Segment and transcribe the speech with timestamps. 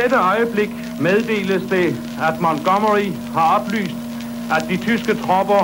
[0.00, 0.70] dette øjeblik
[1.00, 1.88] meddeles det,
[2.28, 3.96] at Montgomery har oplyst,
[4.56, 5.62] at de tyske tropper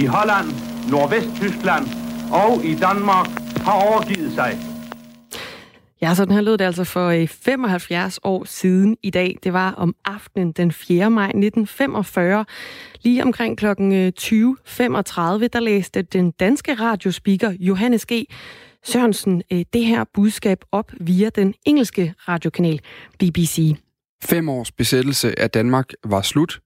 [0.00, 0.48] i Holland,
[0.90, 1.84] Nordvesttyskland
[2.32, 3.26] og i Danmark
[3.66, 4.58] har overgivet sig.
[6.02, 9.38] Ja, sådan her lød det altså for øh, 75 år siden i dag.
[9.42, 11.10] Det var om aftenen den 4.
[11.10, 12.44] maj 1945.
[13.02, 13.66] Lige omkring kl.
[13.66, 18.12] 20.35, øh, der læste den danske radiospeaker Johannes G.
[18.84, 22.80] Sørensen øh, det her budskab op via den engelske radiokanal
[23.18, 23.76] BBC.
[24.24, 26.60] Fem års besættelse af Danmark var slut,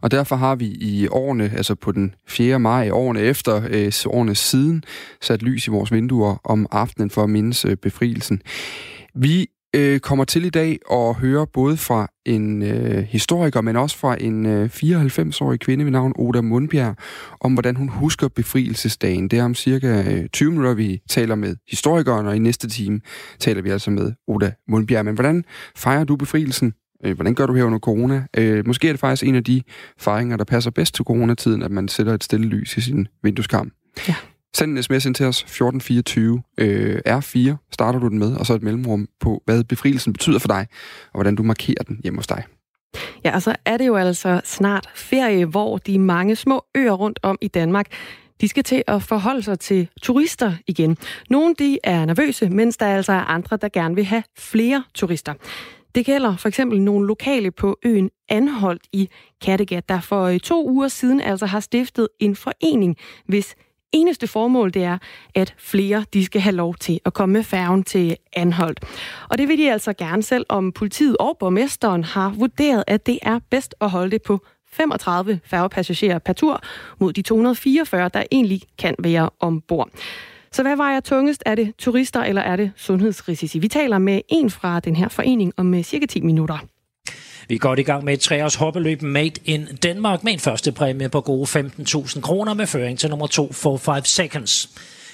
[0.00, 2.58] og derfor har vi i årene, altså på den 4.
[2.58, 4.84] maj, årene efter, øh, årene siden,
[5.22, 8.42] sat lys i vores vinduer om aftenen for at mindes øh, befrielsen.
[9.14, 9.46] Vi
[9.78, 14.16] øh, kommer til i dag og høre både fra en øh, historiker, men også fra
[14.20, 16.96] en øh, 94-årig kvinde ved navn Oda Mundbjerg,
[17.40, 19.28] om hvordan hun husker befrielsesdagen.
[19.28, 23.00] Det er om cirka øh, 20 minutter, vi taler med historikeren, og i næste time
[23.38, 25.04] taler vi altså med Oda Mundbjerg.
[25.04, 25.44] Men hvordan
[25.76, 26.74] fejrer du befrielsen?
[27.04, 28.26] Øh, hvordan gør du her under corona?
[28.36, 29.62] Øh, måske er det faktisk en af de
[29.98, 33.72] fejringer, der passer bedst til coronatiden, at man sætter et stille lys i sin vindueskarm.
[34.08, 34.14] Ja.
[34.58, 38.54] Send en sms ind til os, 1424 øh, R4, starter du den med, og så
[38.54, 40.66] et mellemrum på, hvad befrielsen betyder for dig,
[41.04, 42.44] og hvordan du markerer den hjemme hos dig.
[43.24, 47.18] Ja, og så er det jo altså snart ferie, hvor de mange små øer rundt
[47.22, 47.86] om i Danmark,
[48.40, 50.96] de skal til at forholde sig til turister igen.
[51.30, 55.34] Nogle de er nervøse, mens der altså er andre, der gerne vil have flere turister.
[55.94, 59.08] Det gælder for eksempel nogle lokale på øen Anholdt i
[59.42, 63.54] Kattegat, der for to uger siden altså har stiftet en forening, hvis
[63.92, 64.98] eneste formål det er,
[65.34, 68.80] at flere de skal have lov til at komme med færgen til Anholdt.
[69.28, 73.18] Og det vil de altså gerne, selv om politiet og borgmesteren har vurderet, at det
[73.22, 74.40] er bedst at holde det på
[74.72, 76.60] 35 færgepassagerer per tur
[76.98, 79.88] mod de 244, der egentlig kan være ombord.
[80.52, 81.42] Så hvad vejer tungest?
[81.46, 83.58] Er det turister, eller er det sundhedsrisici?
[83.58, 86.58] Vi taler med en fra den her forening om øh, cirka 10 minutter.
[87.48, 90.72] Vi er godt i gang med et treårs hoppeløb Made in Denmark med en første
[90.72, 94.70] præmie på gode 15.000 kroner med føring til nummer 2 for 5 seconds.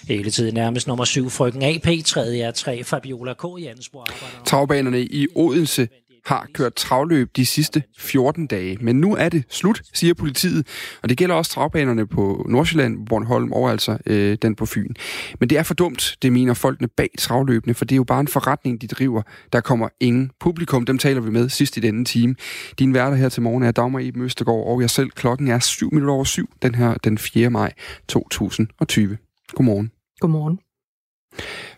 [0.08, 3.44] Hele tiden nærmest nummer 7 frøken AP, tredje er 3 Fabiola K.
[3.58, 4.06] Jensborg.
[4.44, 5.88] Travbanerne i Odense
[6.26, 8.78] har kørt travløb de sidste 14 dage.
[8.80, 10.66] Men nu er det slut, siger politiet.
[11.02, 14.94] Og det gælder også travbanerne på Nordsjælland, Bornholm og altså øh, den på Fyn.
[15.40, 18.20] Men det er for dumt, det mener folkene bag travløbene, for det er jo bare
[18.20, 19.22] en forretning, de driver.
[19.52, 20.84] Der kommer ingen publikum.
[20.84, 22.34] Dem taler vi med sidst i denne time.
[22.78, 25.10] Din værter her til morgen er Dagmar i Østergaard og jeg selv.
[25.10, 27.50] Klokken er 7 minutter over 7, den her den 4.
[27.50, 27.72] maj
[28.08, 29.18] 2020.
[29.54, 29.90] Godmorgen.
[30.20, 30.63] Godmorgen.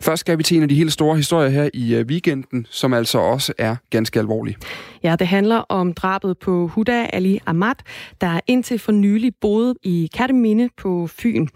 [0.01, 2.93] Først skal vi til en af de helt store historier her i øh, weekenden, som
[2.93, 4.55] altså også er ganske alvorlig.
[5.03, 7.75] Ja, det handler om drabet på Huda Ali Ahmad,
[8.21, 11.47] der indtil for nylig boede i Katteminde på Fyn.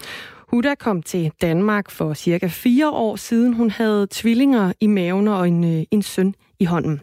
[0.48, 3.54] Huda kom til Danmark for cirka fire år siden.
[3.54, 7.02] Hun havde tvillinger i maven og en, øh, en søn i hånden.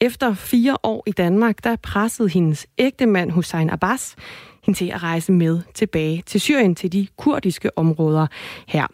[0.00, 4.16] Efter fire år i Danmark, der pressede hendes ægtemand Hussein Abbas
[4.64, 8.26] hende til at rejse med tilbage til Syrien, til de kurdiske områder
[8.68, 8.86] her.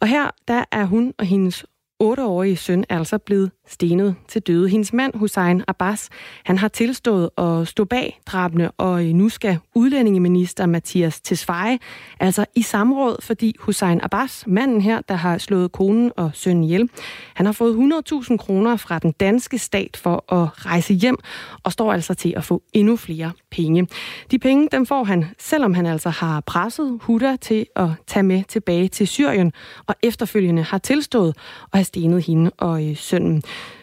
[0.00, 1.64] Og her der er hun og hendes
[2.02, 4.68] 8-årige søn altså blevet stenet til døde.
[4.68, 6.08] Hendes mand, Hussein Abbas,
[6.44, 11.78] han har tilstået at stå bag drabene, og øh, nu skal udlændingeminister Mathias Tesfaye
[12.20, 16.88] altså i samråd, fordi Hussein Abbas, manden her, der har slået konen og sønnen ihjel,
[17.34, 21.16] han har fået 100.000 kroner fra den danske stat for at rejse hjem,
[21.62, 23.88] og står altså til at få endnu flere penge.
[24.30, 28.42] De penge, dem får han, selvom han altså har presset Huda til at tage med
[28.48, 29.52] tilbage til Syrien,
[29.86, 31.28] og efterfølgende har tilstået
[31.72, 33.42] at have stenet hende og øh, sønnen.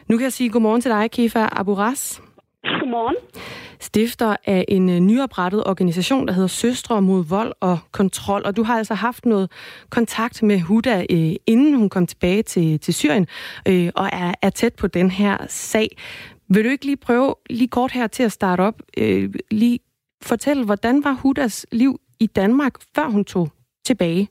[0.09, 2.21] Nu kan jeg sige godmorgen til dig, Kifa Aburas.
[2.63, 3.16] Godmorgen.
[3.79, 8.41] Stifter af en øh, nyoprettet organisation, der hedder Søstre mod vold og kontrol.
[8.45, 9.51] Og du har altså haft noget
[9.89, 13.27] kontakt med Huda, øh, inden hun kom tilbage til, til Syrien,
[13.67, 15.97] øh, og er, er tæt på den her sag.
[16.49, 18.81] Vil du ikke lige prøve, lige kort her til at starte op,
[19.51, 19.79] lige
[20.22, 23.49] fortælle, hvordan var Hudas liv i Danmark, før hun tog
[23.85, 24.29] tilbage?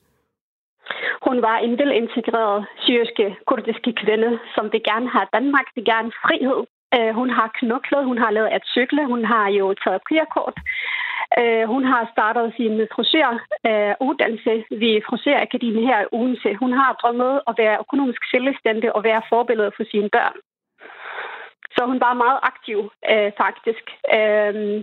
[1.27, 6.59] Hun var en velintegreret syriske, kurdiske kvinde, som vil gerne have Danmark, vil gerne frihed.
[6.97, 10.57] Øh, hun har knoklet, hun har lavet at cykle, hun har jo taget kørekort.
[11.41, 16.55] Øh, hun har startet sin frisøruddannelse øh, ved Frisørakademien her i Odense.
[16.55, 20.37] Hun har drømmet at være økonomisk selvstændig og være forbillede for sine børn.
[21.77, 22.79] Så hun var meget aktiv,
[23.13, 23.85] uh, faktisk.
[24.17, 24.83] Uh,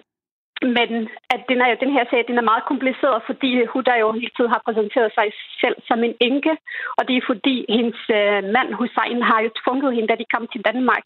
[0.62, 4.32] men at den, er, den her sag den er meget kompliceret, fordi Huda jo hele
[4.36, 5.28] tiden har præsenteret sig
[5.62, 6.54] selv som en enke,
[6.98, 10.48] og det er fordi hendes øh, mand Hussein har jo tvunget hende, da de kom
[10.48, 11.06] til Danmark,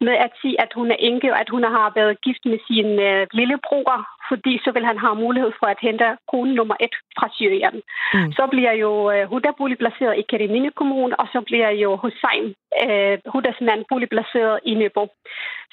[0.00, 2.88] med at sige, at hun er enke, og at hun har været gift med sin
[3.08, 3.96] øh, lillebror,
[4.28, 7.76] fordi så vil han have mulighed for at hente kone nummer et fra Syrien.
[8.14, 8.32] Mm.
[8.32, 12.46] Så bliver jo øh, Huda boligplaceret i Kerimine Kommune, og så bliver jo Hussein,
[12.84, 15.02] øh, Hudas mand, boligplaceret i Nebo.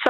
[0.04, 0.10] Så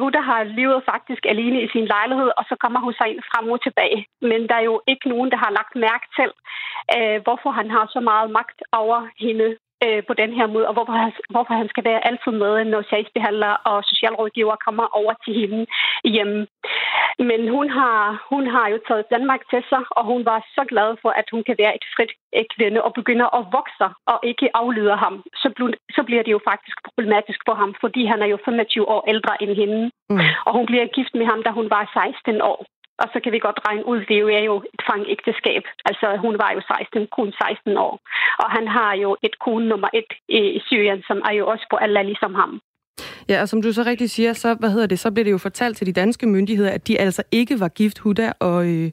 [0.00, 3.22] Huda øh, har levet faktisk alene i sin lejlighed, og så kommer hun sig ind
[3.30, 4.06] frem og tilbage.
[4.20, 6.30] Men der er jo ikke nogen, der har lagt mærke til,
[6.96, 10.74] øh, hvorfor han har så meget magt over hende øh, på den her måde, og
[10.76, 15.34] hvorfor han, hvorfor han skal være altid med, når sagsbehandlere og socialrådgiver kommer over til
[15.40, 15.60] hende
[16.14, 16.46] hjemme.
[17.30, 17.96] Men hun har,
[18.32, 21.42] hun har jo taget Danmark til sig, og hun var så glad for, at hun
[21.48, 22.12] kan være et frit
[22.56, 25.14] kvinde og begynder at vokse og ikke aflyder ham.
[25.42, 25.48] Så,
[25.96, 29.42] så bliver det jo faktisk problematisk for ham, fordi han er jo 25 år ældre
[29.42, 29.90] end hende.
[30.10, 30.20] Mm.
[30.46, 32.66] Og hun bliver gift med ham, da hun var 16 år.
[33.00, 35.62] Og så kan vi godt regne ud, det er jo et fangægteskab.
[35.88, 37.94] Altså hun var jo 16, kun 16 år.
[38.42, 41.76] Og han har jo et kone nummer et i Syrien, som er jo også på
[41.84, 42.60] Allah ligesom ham.
[43.28, 45.38] Ja, og som du så rigtig siger, så, hvad hedder det, så blev det jo
[45.38, 48.90] fortalt til de danske myndigheder, at de altså ikke var gift, Huda og, øh,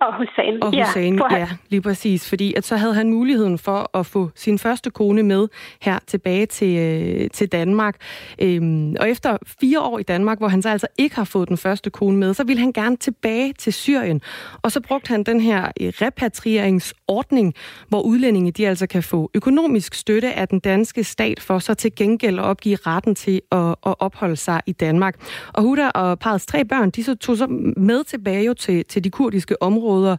[0.00, 0.62] og Hussein.
[0.62, 2.28] Og Hussein, ja, ja, lige præcis.
[2.28, 5.48] Fordi at så havde han muligheden for at få sin første kone med
[5.82, 7.96] her tilbage til, øh, til Danmark.
[8.38, 11.56] Øhm, og efter fire år i Danmark, hvor han så altså ikke har fået den
[11.56, 14.20] første kone med, så ville han gerne tilbage til Syrien.
[14.62, 17.54] Og så brugte han den her øh, repatrieringsordning,
[17.88, 21.94] hvor udlændinge de altså kan få økonomisk støtte af den danske stat for så til
[21.94, 25.14] gengæld at opgive retten til at, at opholde sig i Danmark.
[25.52, 27.46] Og Huda og parets tre børn, de så tog så
[27.76, 30.16] med tilbage til, til de kurdiske områder områder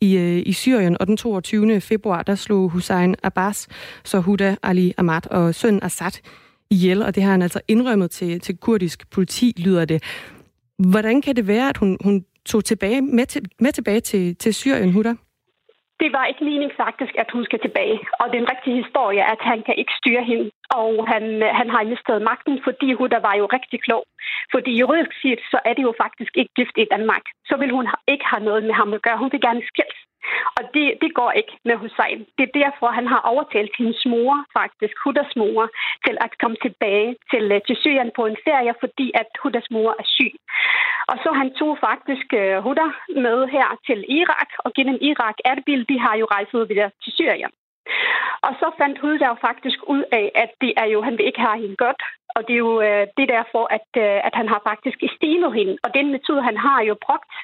[0.00, 1.80] i, øh, i Syrien, og den 22.
[1.80, 3.68] februar, der slog Hussein Abbas,
[4.04, 6.22] så Huda Ali Ahmad og søn Assad
[6.70, 10.02] ihjel, og det har han altså indrømmet til, til kurdisk politi, lyder det.
[10.90, 14.54] Hvordan kan det være, at hun, hun tog tilbage, med, til, med tilbage til, til
[14.54, 15.14] Syrien, Huda?
[16.02, 17.98] det var ikke meningen faktisk, at hun skal tilbage.
[18.20, 20.44] Og den rigtige historie er, at han kan ikke styre hende.
[20.82, 21.24] Og han,
[21.60, 24.04] han har mistet magten, fordi hun der var jo rigtig klog.
[24.54, 27.24] Fordi juridisk set, så er det jo faktisk ikke gift i Danmark.
[27.48, 29.18] Så vil hun ikke have noget med ham at gøre.
[29.18, 30.00] Hun vil gerne skilles.
[30.58, 32.20] Og det, det går ikke med Hussein.
[32.36, 35.62] Det er derfor, han har overtalt hendes mor, faktisk, Hudas mor,
[36.06, 39.90] til at komme tilbage til, øh, til Syrien på en ferie, fordi at Hudas mor
[40.00, 40.34] er syg.
[41.10, 42.86] Og så han tog faktisk uh, Huda
[43.26, 47.52] med her til Irak, og gennem Irak Erbil, de har jo rejset videre til Syrien.
[48.46, 51.60] Og så fandt Huda faktisk ud af, at det er jo, han vil ikke have
[51.62, 52.02] hende godt,
[52.36, 55.74] og det er jo øh, det derfor, at, øh, at han har faktisk stilet hende.
[55.84, 57.34] Og den metode, han har jo brugt,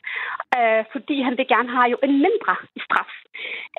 [0.59, 2.55] øh, fordi han vil gerne have jo en mindre
[2.85, 3.12] straf.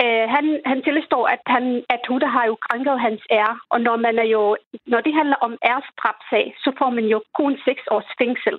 [0.03, 1.65] Øh, han, han tilstår, at, han,
[1.95, 3.55] at Huda har jo krænket hans ære.
[3.69, 4.57] Og når, man er jo,
[4.91, 8.55] når det handler om æresdrabsag, så får man jo kun seks års fængsel.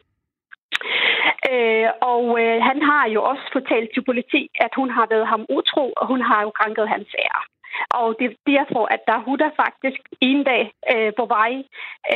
[1.51, 5.47] Øh, og øh, han har jo også fortalt til politi, at hun har været ham
[5.59, 7.43] utro, og hun har jo krænket hans ære.
[7.91, 11.53] Og det er derfor, at der hutter faktisk en dag øh, på vej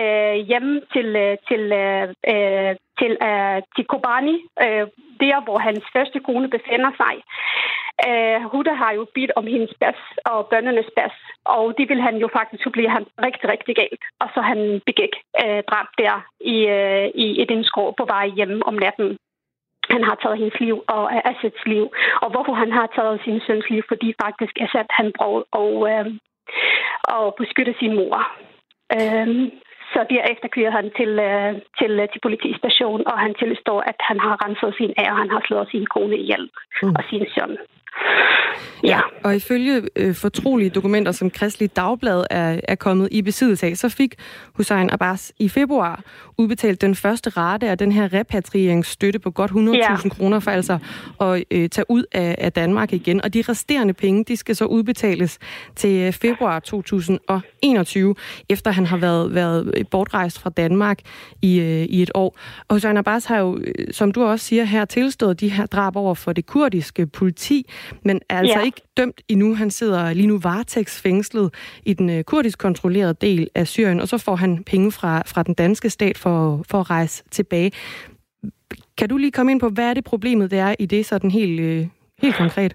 [0.00, 4.86] øh, hjem til, øh, til, øh, øh, til, øh, til Kobani, øh,
[5.22, 7.14] der hvor hans første kone befinder sig.
[8.08, 12.16] Øh, Huda har jo bidt om hendes bas og børnenes bas, og det vil han
[12.16, 14.02] jo faktisk, så bliver han rigtig, rigtig galt.
[14.20, 18.62] Og så han begik øh, drab der i, øh, i et indskår på vej hjem
[18.66, 19.18] om natten
[19.94, 21.84] han har taget hendes liv og Assads liv.
[22.22, 26.06] Og hvorfor han har taget sin søns liv, fordi faktisk Assad han brugte og, øh,
[27.16, 28.16] og beskytte sin mor.
[28.96, 29.28] Øh,
[29.92, 34.18] så derefter kører han til, øh, til, øh, til politistation, og han tilstår, at han
[34.26, 36.44] har renset sin ære, han har slået sin kone ihjel
[36.82, 36.94] mm.
[36.98, 37.52] og sin søn.
[38.84, 39.00] Ja.
[39.24, 43.88] Og ifølge øh, fortrolige dokumenter, som Kristelig Dagblad er, er kommet i besiddelse af, så
[43.88, 44.14] fik
[44.52, 46.02] Hussein Abbas i februar
[46.38, 49.96] udbetalt den første rate af den her repatrieringsstøtte på godt 100.000 ja.
[50.08, 50.78] kroner for altså
[51.20, 53.24] at øh, tage ud af, af Danmark igen.
[53.24, 55.38] Og de resterende penge, de skal så udbetales
[55.76, 58.14] til øh, februar 2021,
[58.48, 60.98] efter han har været, været bortrejst fra Danmark
[61.42, 62.38] i, øh, i et år.
[62.68, 65.96] Og Hussein Abbas har jo, øh, som du også siger her, tilstået de her drab
[65.96, 67.70] over for det kurdiske politi,
[68.02, 68.64] men er altså ja.
[68.64, 69.54] ikke dømt endnu.
[69.54, 71.54] Han sidder lige nu varetægtsfængslet
[71.84, 75.42] i den øh, kurdisk kontrollerede del af Syrien, og så får han penge fra, fra
[75.42, 77.72] den danske stat for, for at rejse tilbage.
[78.98, 81.30] Kan du lige komme ind på, hvad er det problemet, der er i det sådan
[81.30, 81.86] helt, øh,
[82.18, 82.74] helt konkret?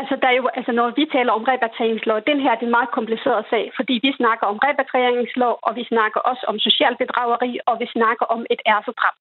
[0.00, 2.78] Altså, der er jo, altså, når vi taler om repatrieringslov, den her det er en
[2.78, 7.50] meget kompliceret sag, fordi vi snakker om repatrieringslov, og vi snakker også om social bedrageri,
[7.66, 9.16] og vi snakker om et ærsedrab.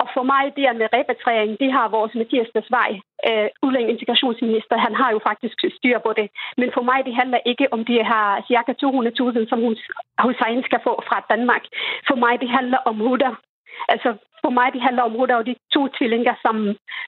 [0.00, 2.90] Og for mig, det her med repatriering, det har vores Mathias Desvej,
[3.28, 6.26] øh, udlænding integrationsminister, han har jo faktisk styr på det.
[6.60, 9.60] Men for mig, det handler ikke om de her cirka 200.000, som
[10.24, 11.64] Hussein skal få fra Danmark.
[12.08, 13.30] For mig, det handler om Huda.
[13.88, 14.10] Altså,
[14.44, 16.56] for mig det handler om Huda og de to tvillinger, som,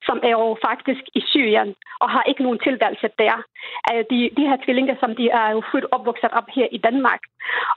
[0.09, 3.37] som er jo faktisk i Syrien og har ikke nogen tilværelse der.
[4.11, 7.21] De, de her tvillinger, som de er jo født opvokset op her i Danmark.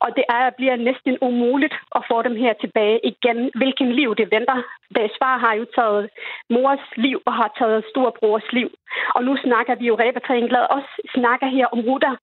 [0.03, 3.51] Og det er, bliver næsten umuligt at få dem her tilbage igen.
[3.55, 4.59] Hvilken liv det venter.
[4.95, 6.09] Deres far har jo taget
[6.49, 8.69] mors liv og har taget storbrors liv.
[9.15, 12.13] Og nu snakker vi jo repatriering glad også snakker her om ruter.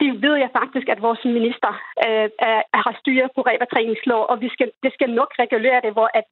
[0.00, 1.72] Det ved jeg faktisk, at vores minister
[2.06, 2.28] øh,
[2.84, 6.28] har styr på repatrieringslov, og vi skal, det skal nok regulere det, hvor at,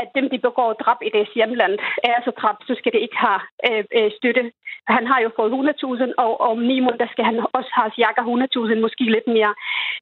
[0.00, 3.18] at dem, de begår drab i deres hjemland, er så drab, så skal det ikke
[3.26, 4.44] have øh, øh støtte.
[4.96, 8.80] Han har jo fået 100.000, og om ni måneder skal han også have cirka 100.000,
[8.84, 9.54] måske lidt mere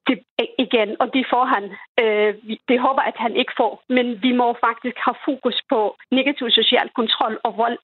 [0.07, 0.17] til,
[0.65, 1.63] igen, og det får han.
[2.01, 2.33] Øh,
[2.69, 5.79] det håber at han ikke får, men vi må faktisk have fokus på
[6.11, 7.77] negativ social kontrol og vold.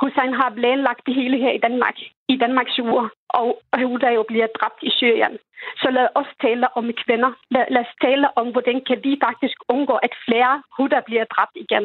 [0.00, 1.96] Hussein har planlagt det hele her i Danmark,
[2.32, 5.34] i Danmarks jord, og Huda jo bliver dræbt i Syrien.
[5.82, 7.32] Så lad os tale om kvinder.
[7.54, 11.56] Lad, lad os tale om, hvordan kan vi faktisk undgå, at flere Huda bliver dræbt
[11.64, 11.84] igen.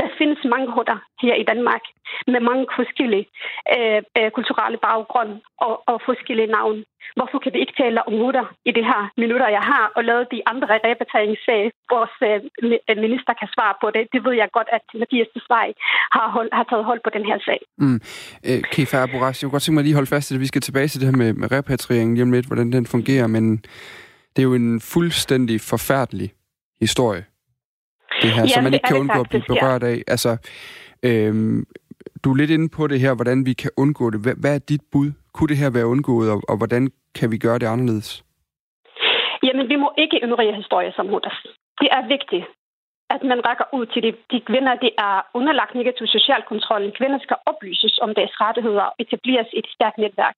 [0.00, 1.84] Der findes mange Huda her i Danmark
[2.26, 3.26] med mange forskellige
[3.76, 5.30] øh, øh, kulturelle baggrund
[5.66, 6.84] og, og forskellige navne.
[7.16, 10.24] Hvorfor kan vi ikke tale om Huda i det her minutter, jeg har, og lade
[10.34, 11.62] de andre repatrieringssag,
[11.94, 12.38] vores øh,
[13.06, 14.02] minister kan svare på det.
[14.12, 15.68] Det ved jeg godt, at Mathias Desvej
[16.16, 17.60] har, hold, har taget hold på den her sag.
[17.78, 18.00] Mm.
[18.48, 20.40] Øh, Kefa Aboras, jeg kunne godt tænke mig lige holde fast i det.
[20.40, 23.26] Vi skal tilbage til det her med, med repatriering lige om lidt, hvordan den fungerer,
[23.26, 23.44] men
[24.32, 26.28] det er jo en fuldstændig forfærdelig
[26.84, 27.24] historie,
[28.22, 29.88] det her, ja, som man ikke kan undgå faktisk, at blive berørt ja.
[29.88, 29.98] af.
[30.14, 30.32] Altså,
[31.08, 31.64] øhm,
[32.22, 34.20] du er lidt inde på det her, hvordan vi kan undgå det.
[34.24, 35.08] Hvad, hvad er dit bud?
[35.34, 36.82] Kunne det her være undgået, og, og hvordan
[37.18, 38.24] kan vi gøre det anderledes?
[39.46, 41.38] Jamen, vi må ikke ignorere historier som Hudas.
[41.80, 42.44] Det er vigtigt,
[43.14, 46.92] at man rækker ud til de, de kvinder, det er underlagt negativ social kontrol.
[46.98, 50.36] Kvinder skal oplyses om deres rettigheder og etableres i et stærkt netværk,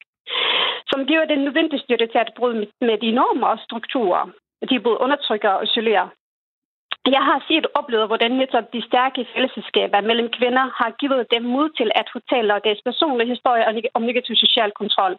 [0.91, 4.31] som giver den nødvendige støtte til at bryde med de normer og strukturer,
[4.71, 6.09] de både undertrykker og isolerer.
[7.17, 11.43] Jeg har set og oplevet, hvordan netop de stærke fællesskaber mellem kvinder har givet dem
[11.43, 15.17] mod til at fortælle deres personlige historie om negativ social kontrol.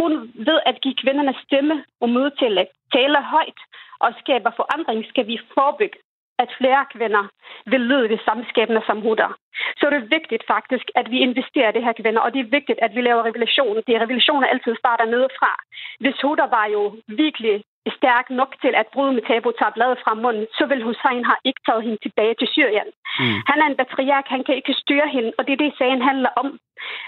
[0.00, 0.12] Kun
[0.48, 3.60] ved at give kvinderne stemme og mod til at tale højt
[4.04, 5.98] og skabe forandring, skal vi forebygge
[6.42, 7.24] at flere kvinder
[7.72, 9.30] vil lyde det samme skæbne som huder.
[9.78, 12.54] Så er det vigtigt faktisk, at vi investerer i det her kvinder, og det er
[12.58, 13.76] vigtigt, at vi laver revolution.
[13.86, 15.52] Det er revolutioner altid starter nedefra.
[16.00, 17.56] Hvis huder var jo virkelig
[17.98, 21.40] stærk nok til at bryde med tabu, tage bladet fra munden, så vil Hussein have
[21.44, 22.88] ikke taget hende tilbage til Syrien.
[23.20, 23.38] Mm.
[23.50, 26.30] Han er en patriark, han kan ikke styre hende, og det er det, sagen handler
[26.42, 26.48] om.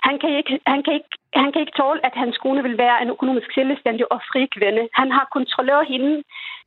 [0.07, 3.03] Han kan, ikke, han, kan ikke, han kan ikke tåle, at hans kone vil være
[3.03, 4.83] en økonomisk selvstændig og fri kvinde.
[5.01, 6.13] Han har kontrolleret hende,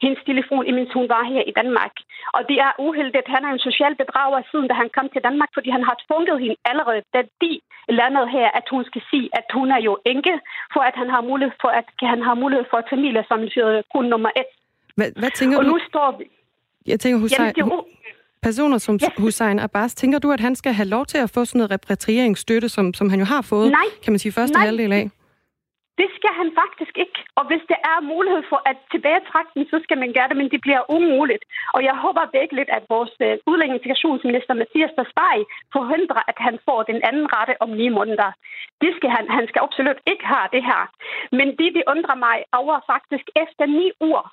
[0.03, 1.93] hendes telefon, imens hun var her i Danmark.
[2.35, 3.27] Og det er uheldigt.
[3.35, 6.37] Han er en social bedrager siden, da han kom til Danmark, fordi han har tvunget
[6.43, 7.51] hende allerede, da de
[7.99, 10.35] landede her, at hun skal sige, at hun er jo enke,
[10.73, 14.31] for at han har mulighed for, at han har mulighed for at familiesammenføre kun nummer
[14.41, 14.49] et.
[14.97, 15.69] Hvad, hvad tænker og du?
[15.69, 16.25] nu står vi...
[16.91, 17.65] Jeg tænker, Hussein, Jamen, det
[18.47, 19.07] personer som ja.
[19.17, 22.69] Hussein Abbas, tænker du, at han skal have lov til at få sådan noget repatrieringsstøtte,
[22.69, 23.87] som, som han jo har fået, Nej.
[24.03, 24.65] kan man sige, første Nej.
[24.65, 25.05] halvdel af?
[26.01, 27.19] Det skal han faktisk ikke.
[27.39, 30.49] Og hvis det er mulighed for at tilbagetrække den, så skal man gøre det, men
[30.53, 31.43] det bliver umuligt.
[31.75, 35.37] Og jeg håber virkelig, at vores uh, udlænding- integrationsminister Mathias Tasbaj
[35.75, 38.29] forhindrer, at han får den anden rette om ni måneder.
[38.83, 40.81] Det skal han, han skal absolut ikke have det her.
[41.37, 44.25] Men det, det undrer mig over faktisk efter ni uger,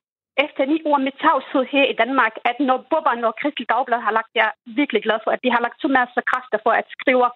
[0.45, 4.12] efter ni uger med tavshed her i Danmark, at når Bubber og Kristel Dagblad har
[4.19, 6.73] lagt, jeg er virkelig glad for, at de har lagt så masser af kræfter for
[6.81, 7.28] at skrive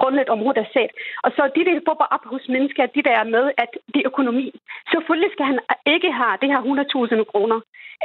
[0.00, 0.92] grundlæggende om set.
[1.24, 4.10] Og så de der bubber op hos mennesker, de der er med, at det er
[4.12, 4.46] økonomi.
[4.92, 5.58] Selvfølgelig skal han
[5.94, 7.58] ikke have det her 100.000 kroner.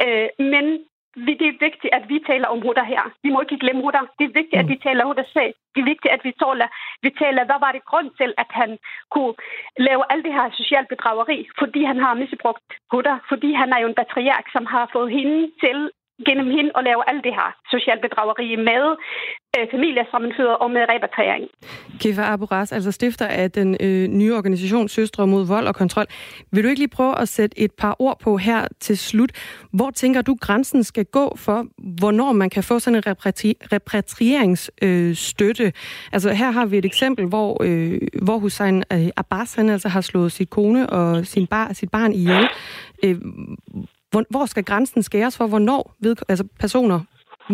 [0.03, 0.65] Øh, men
[1.15, 3.03] det er vigtigt, at vi taler om Huda her.
[3.23, 3.99] Vi må ikke glemme Huda.
[4.19, 5.53] Det er vigtigt, at vi taler Huda sag.
[5.73, 6.67] Det er vigtigt, at vi taler,
[7.05, 8.77] vi taler, hvad var det grund til, at han
[9.13, 9.33] kunne
[9.87, 13.87] lave alt det her socialt bedrageri, fordi han har misbrugt Huda, fordi han er jo
[13.87, 15.91] en patriark, som har fået hende til
[16.27, 18.83] gennem hende og lave alt det her social bedrageri med
[19.57, 21.45] øh, familiesammenfører og med repatriering.
[21.99, 26.05] Kifa Aburas, altså stifter af den øh, nye organisation Søstre mod vold og kontrol.
[26.51, 29.31] Vil du ikke lige prøve at sætte et par ord på her til slut?
[29.73, 31.65] Hvor tænker du, grænsen skal gå for,
[31.99, 35.63] hvornår man kan få sådan en repatri- repatrieringsstøtte?
[35.63, 35.71] Øh,
[36.11, 40.01] altså her har vi et eksempel, hvor, øh, hvor Hussein øh, Abbas han altså har
[40.01, 42.47] slået sit kone og sin bar, sit barn ihjel.
[43.03, 43.15] Øh,
[44.15, 46.99] hvor, hvor skal grænsen skæres for, hvornår ved, altså personer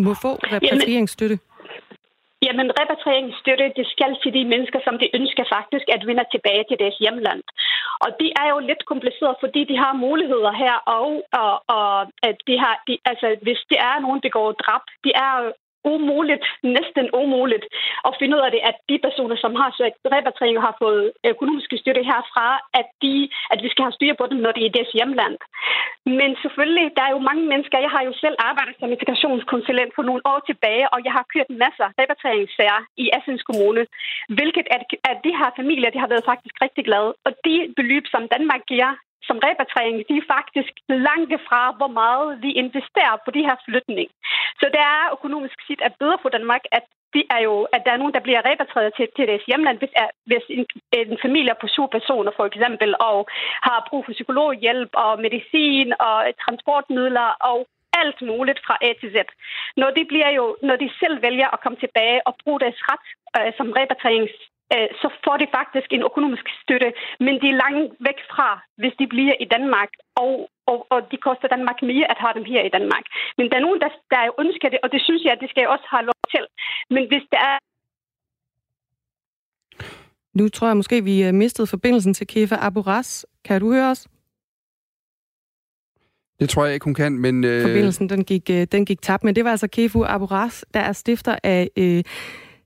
[0.06, 1.36] må få repatrieringsstøtte?
[1.38, 6.64] Jamen, jamen, repatrieringsstøtte, det skal til de mennesker, som de ønsker faktisk at vende tilbage
[6.66, 7.42] til deres hjemland.
[8.04, 11.08] Og det er jo lidt kompliceret, fordi de har muligheder her, og,
[11.42, 11.90] og, og
[12.28, 15.34] at de har, de, altså, hvis det er nogen, der går drab, de er
[15.84, 17.64] umuligt, næsten umuligt,
[18.06, 21.12] at finde ud af det, at de personer, som har søgt repatriering og har fået
[21.32, 22.48] økonomiske støtte herfra,
[22.80, 23.14] at, de,
[23.52, 25.36] at vi skal have styr på dem, når de er i deres hjemland.
[26.18, 27.84] Men selvfølgelig, der er jo mange mennesker.
[27.86, 31.50] Jeg har jo selv arbejdet som integrationskonsulent for nogle år tilbage, og jeg har kørt
[31.64, 33.82] masser af repatrieringssager i Assens Kommune,
[34.36, 37.10] hvilket at, at de her familier, de har været faktisk rigtig glade.
[37.26, 38.92] Og de beløb, som Danmark giver
[39.28, 44.08] som repatriering, de er faktisk langt fra, hvor meget vi investerer på de her flytning.
[44.60, 47.92] Så det er økonomisk set at bedre for Danmark, at de er jo, at der
[47.92, 51.54] er nogen, der bliver repatrieret til, til deres hjemland, hvis, er, hvis en, en familie
[51.60, 53.18] på syv personer for eksempel, og
[53.66, 57.58] har brug for psykologhjælp og medicin og transportmidler og
[58.02, 59.16] alt muligt fra A til Z.
[59.80, 63.06] Når de, bliver jo, når de selv vælger at komme tilbage og bruge deres ret
[63.36, 64.36] øh, som repatrierings
[65.00, 66.90] så får de faktisk en økonomisk støtte,
[67.24, 68.50] men de er langt væk fra,
[68.80, 69.90] hvis de bliver i Danmark,
[70.22, 70.32] og,
[70.70, 73.04] og, og de koster Danmark mere at have dem her i Danmark.
[73.36, 75.72] Men der er nogen, der, der ønsker det, og det synes jeg, at de skal
[75.74, 76.44] også have lov til.
[76.94, 77.58] Men hvis der er
[80.34, 83.26] nu tror jeg måske, vi har mistet forbindelsen til Kefa Aburas.
[83.44, 84.08] Kan du høre os?
[86.40, 87.44] Det tror jeg ikke, hun kan, men...
[87.44, 87.62] Øh...
[87.62, 90.92] Forbindelsen, den gik, øh, den gik tabt, men det var altså Kefu Aburas, der er
[90.92, 92.04] stifter af øh,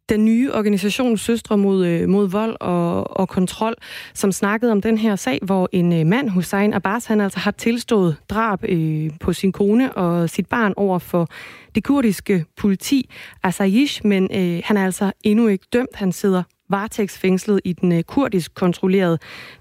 [0.08, 3.74] den nye organisation Søstre mod, øh, mod vold og, og kontrol,
[4.14, 7.50] som snakkede om den her sag, hvor en øh, mand, Hussein Abbas, han altså har
[7.50, 11.28] tilstået drab øh, på sin kone og sit barn over for
[11.74, 13.10] det kurdiske politi,
[13.42, 15.96] Asayish, men øh, han er altså endnu ikke dømt.
[15.96, 19.18] Han sidder varetægtsfængslet i den øh, kurdisk kontrollerede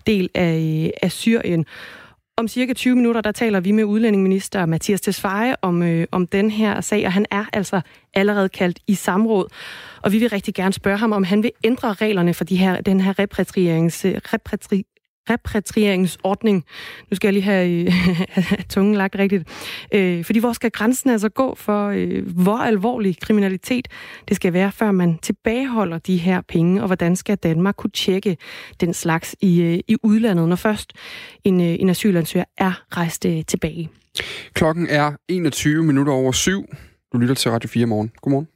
[0.08, 1.66] del af, øh, af Syrien.
[2.38, 6.52] Om cirka 20 minutter, der taler vi med udlændingeminister Mathias Tesfaye om, øh, om den
[6.52, 7.82] her sag, og han er altså
[8.14, 9.48] allerede kaldt i samråd.
[10.02, 12.82] Og vi vil rigtig gerne spørge ham, om han vil ændre reglerne for de her,
[12.82, 14.86] den her repatrierings, repatri,
[15.30, 16.66] repatrieringsordning.
[17.12, 17.94] Nu skal jeg lige øh,
[18.50, 19.44] have tungen lagt rigtigt.
[19.94, 23.88] Øh, fordi hvor skal grænsen altså gå for, øh, hvor alvorlig kriminalitet
[24.28, 28.38] det skal være, før man tilbageholder de her penge, og hvordan skal Danmark kunne tjekke
[28.82, 30.94] den slags i, øh, i udlandet, når først
[31.44, 33.90] en, øh, en asylansøger er rejst øh, tilbage?
[34.54, 36.66] Klokken er 21 minutter over syv.
[37.14, 38.12] Du lytter til Radio 4 morgen.
[38.22, 38.48] Godmorgen.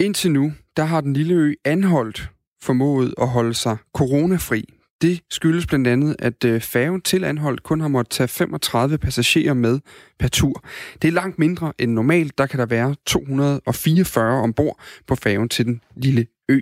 [0.00, 2.30] Indtil nu, der har den lille ø anholdt
[2.62, 4.64] formået at holde sig coronafri.
[5.02, 9.54] Det skyldes blandt andet, at øh, færgen til Anholdt kun har måttet tage 35 passagerer
[9.54, 9.80] med
[10.18, 10.64] per tur.
[11.02, 12.38] Det er langt mindre end normalt.
[12.38, 16.60] Der kan der være 244 ombord på færgen til den lille ø.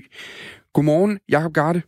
[0.73, 1.83] Godmorgen, Jakob Garde.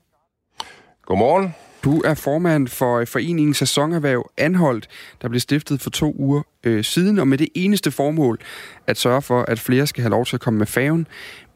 [1.03, 1.55] Godmorgen.
[1.85, 4.89] Du er formand for foreningen Sæsonerhverv Anholdt,
[5.23, 8.39] der blev stiftet for to uger øh, siden, og med det eneste formål
[8.87, 11.07] at sørge for, at flere skal have lov til at komme med færgen.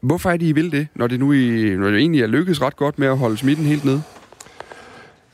[0.01, 2.61] Hvorfor er det, I vil det, når det nu i, når det egentlig er lykkedes
[2.61, 4.03] ret godt med at holde smitten helt nede?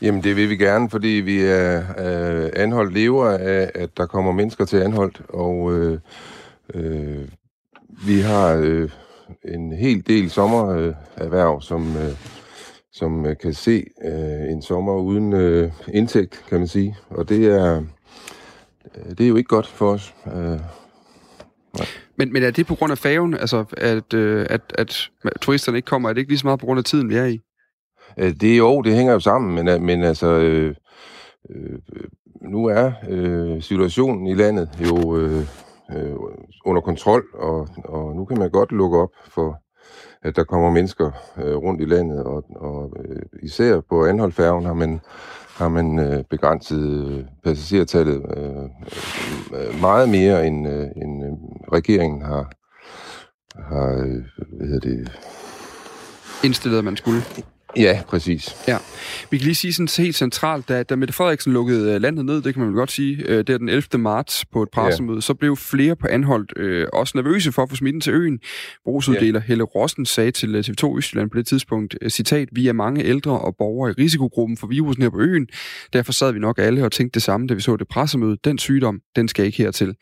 [0.01, 4.31] Jamen, det vil vi gerne, fordi vi er øh, anholdt lever af, at der kommer
[4.31, 5.99] mennesker til anholdt, og øh,
[6.73, 7.27] øh,
[8.05, 8.89] vi har øh,
[9.45, 12.11] en hel del sommererhverv, øh, som, øh,
[12.91, 16.95] som kan se øh, en sommer uden øh, indtægt, kan man sige.
[17.09, 17.83] Og det er,
[19.17, 20.15] det er jo ikke godt for os.
[20.35, 20.59] Øh,
[22.17, 25.09] men, men er det på grund af færgen, altså at, øh, at, at
[25.41, 26.09] turisterne ikke kommer?
[26.09, 27.39] Er det ikke lige så meget på grund af tiden, vi er i?
[28.17, 30.75] Øh, det er jo, det hænger jo sammen, men, øh, men altså, øh,
[31.49, 31.79] øh,
[32.41, 35.43] nu er øh, situationen i landet jo øh,
[35.95, 36.15] øh,
[36.65, 39.61] under kontrol, og, og nu kan man godt lukke op for,
[40.21, 44.73] at der kommer mennesker øh, rundt i landet, og, og øh, især på Anholdfærgen har
[44.73, 45.01] man,
[45.57, 48.63] har man øh, begrænset øh, passagertallet øh,
[49.53, 51.31] øh, øh, meget mere, end, øh, end øh,
[51.73, 52.51] regeringen har,
[53.69, 54.23] har øh,
[54.57, 55.11] hvad hedder det,
[56.43, 57.21] indstillet, at man skulle.
[57.77, 58.55] Ja, præcis.
[58.67, 58.77] Ja.
[59.31, 62.41] Vi kan lige sige sådan helt centralt, da, da Mette Frederiksen lukkede øh, landet ned,
[62.41, 63.97] det kan man vel godt sige, øh, det er den 11.
[63.97, 65.21] marts på et pressemøde, ja.
[65.21, 68.39] så blev flere på anholdt øh, også nervøse for at få smitten til øen.
[68.85, 69.45] Brugsuddeler ja.
[69.47, 73.39] Helle Rossen sagde til øh, TV2 Østjylland på det tidspunkt, citat, vi er mange ældre
[73.39, 75.47] og borgere i risikogruppen for virusen her på øen.
[75.93, 78.37] Derfor sad vi nok alle og tænkte det samme, da vi så det pressemøde.
[78.43, 79.95] Den sygdom, den skal ikke hertil.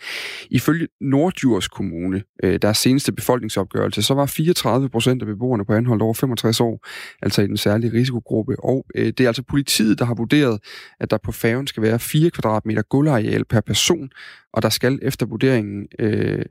[0.49, 6.01] Ifølge Nordjurs Kommune, øh, deres seneste befolkningsopgørelse, så var 34 procent af beboerne på anholdt
[6.01, 6.87] over 65 år,
[7.21, 10.59] altså i den særlig risikogruppe, og øh, det er altså politiet, der har vurderet,
[10.99, 14.09] at der på færgen skal være 4 kvadratmeter gulvareal per person,
[14.53, 16.45] og der skal efter vurderingen øh,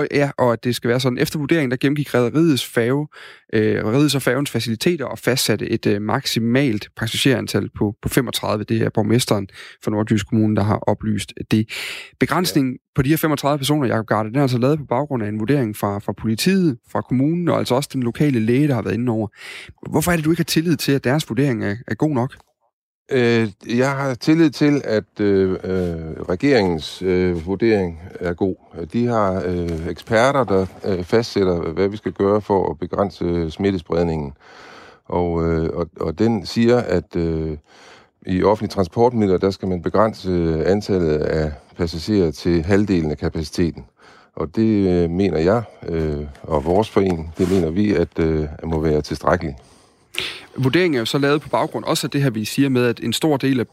[0.00, 3.08] og, ja, og at det skal være sådan, efter vurderingen, der gennemgik rædderiets færge,
[3.52, 8.64] øh, rædderiets og færgens faciliteter og fastsatte et øh, maksimalt passagerantal på, på 35.
[8.64, 9.48] Det er borgmesteren
[9.84, 11.68] for Nordjysk Kommune, der har oplyst det.
[12.20, 12.78] Begrænsningen ja.
[12.94, 15.40] på de her 35 personer, Jacob Garde, den er altså lavet på baggrund af en
[15.40, 18.94] vurdering fra, fra politiet, fra kommunen og altså også den lokale læge, der har været
[18.94, 19.28] inde over.
[19.90, 22.36] Hvorfor er det, du ikke har tillid til, at deres vurdering er, er god nok?
[23.10, 25.56] Øh, jeg har tillid til, at øh, øh,
[26.28, 28.54] regeringens øh, vurdering er god.
[28.92, 33.50] De har øh, eksperter, der øh, fastsætter, hvad vi skal gøre for at begrænse øh,
[33.50, 34.32] smittespredningen.
[35.04, 37.56] Og, øh, og, og den siger, at øh,
[38.26, 43.84] i offentlige transportmidler, der skal man begrænse øh, antallet af passagerer til halvdelen af kapaciteten.
[44.36, 48.80] Og det øh, mener jeg, øh, og vores forening, det mener vi, at øh, må
[48.80, 49.56] være tilstrækkeligt.
[50.56, 53.00] Vurderingen er jo så lavet på baggrund også af det her, vi siger med, at
[53.00, 53.66] en stor del af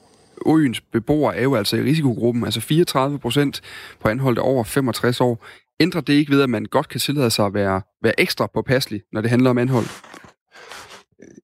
[0.47, 3.61] øens beboere er jo altså i risikogruppen, altså 34 procent
[3.99, 5.45] på anholdt over 65 år.
[5.79, 9.01] Ændrer det ikke ved, at man godt kan tillade sig at være, være ekstra påpasselig,
[9.13, 9.85] når det handler om anhold?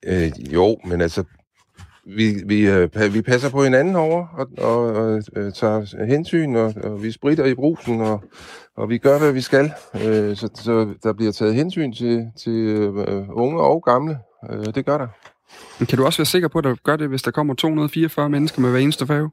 [0.05, 1.23] Øh, jo, men altså,
[2.05, 6.73] vi, vi, øh, vi passer på hinanden over og, og, og øh, tager hensyn, og,
[6.83, 8.23] og vi spritter i brusen, og,
[8.77, 9.71] og vi gør, hvad vi skal.
[9.95, 14.17] Øh, så, så der bliver taget hensyn til, til øh, unge og gamle.
[14.49, 15.07] Øh, det gør der.
[15.79, 18.29] Men kan du også være sikker på, at der gør det, hvis der kommer 244
[18.29, 19.29] mennesker med hver eneste færge?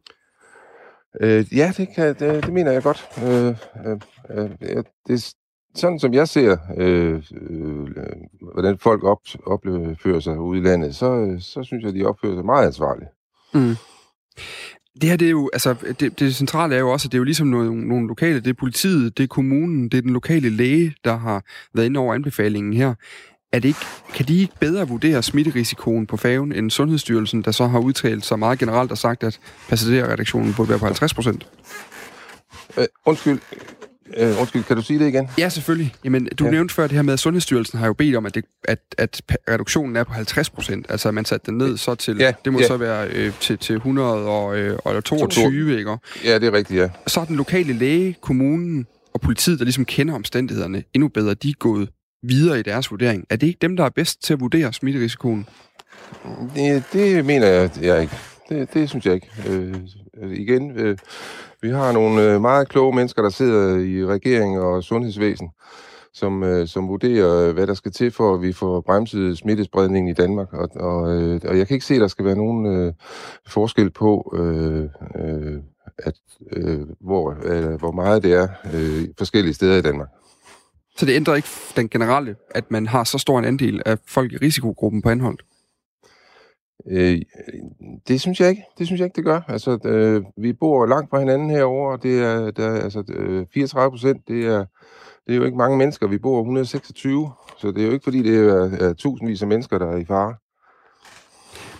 [1.20, 3.08] Øh, ja, det, kan, det, det mener jeg godt.
[3.24, 3.54] Øh,
[3.86, 5.34] øh, øh, det,
[5.74, 7.88] sådan som jeg ser, øh, øh,
[8.52, 12.44] hvordan folk op, opfører sig ude i landet, så, så synes jeg, de opfører sig
[12.44, 13.10] meget ansvarligt.
[13.54, 13.76] Mm.
[15.00, 17.20] Det her, det er jo, altså, det, det centrale er jo også, at det er
[17.20, 20.50] jo ligesom nogle, nogle lokale, det er politiet, det er kommunen, det er den lokale
[20.50, 21.44] læge, der har
[21.74, 22.94] været inde over anbefalingen her.
[23.52, 23.80] Er det ikke,
[24.14, 28.38] kan de ikke bedre vurdere smitterisikoen på færgen end Sundhedsstyrelsen, der så har udtalt sig
[28.38, 31.46] meget generelt og sagt, at passagerredaktionen burde være på 50 procent?
[32.78, 33.38] Øh, undskyld,
[34.16, 35.28] Øh, undskyld, kan du sige det igen?
[35.38, 35.94] Ja, selvfølgelig.
[36.04, 36.50] Jamen, du ja.
[36.50, 39.22] nævnte før det her med, at Sundhedsstyrelsen har jo bedt om, at, det, at, at
[39.48, 40.86] reduktionen er på 50 procent.
[40.88, 42.66] Altså, at man satte den ned så til, ja, det må ja.
[42.66, 45.98] så være øh, til, til 100 og, øh, og 22, ikke?
[46.24, 46.88] Ja, det er rigtigt, ja.
[47.06, 51.48] Så er den lokale læge, kommunen og politiet, der ligesom kender omstændighederne endnu bedre, de
[51.48, 51.88] er gået
[52.22, 53.24] videre i deres vurdering.
[53.30, 55.48] Er det ikke dem, der er bedst til at vurdere smitterisikoen?
[56.54, 58.16] Det, det mener jeg, jeg ikke.
[58.48, 59.30] Det, det synes jeg ikke.
[59.48, 59.74] Øh,
[60.32, 60.98] igen, øh,
[61.62, 65.48] vi har nogle øh, meget kloge mennesker, der sidder i regering og sundhedsvæsen,
[66.14, 70.10] som, øh, som vurderer, øh, hvad der skal til for, at vi får bremset smittespredningen
[70.10, 70.52] i Danmark.
[70.52, 72.92] Og, og, øh, og jeg kan ikke se, at der skal være nogen øh,
[73.46, 74.84] forskel på, øh,
[75.24, 75.58] øh,
[75.98, 76.14] at,
[76.52, 80.08] øh, hvor, øh, hvor meget det er øh, forskellige steder i Danmark.
[81.00, 84.32] Så det ændrer ikke den generelle, at man har så stor en andel af folk
[84.32, 85.42] i risikogruppen på anholdt?
[86.90, 87.20] Øh,
[88.08, 88.62] det synes jeg ikke.
[88.78, 89.40] Det synes jeg ikke, det gør.
[89.48, 93.90] Altså, øh, vi bor langt fra hinanden herover, og det er, der, altså, øh, 34
[93.90, 94.64] procent, det er,
[95.26, 96.06] det er jo ikke mange mennesker.
[96.06, 99.78] Vi bor 126, så det er jo ikke, fordi det er, er tusindvis af mennesker,
[99.78, 100.34] der er i fare.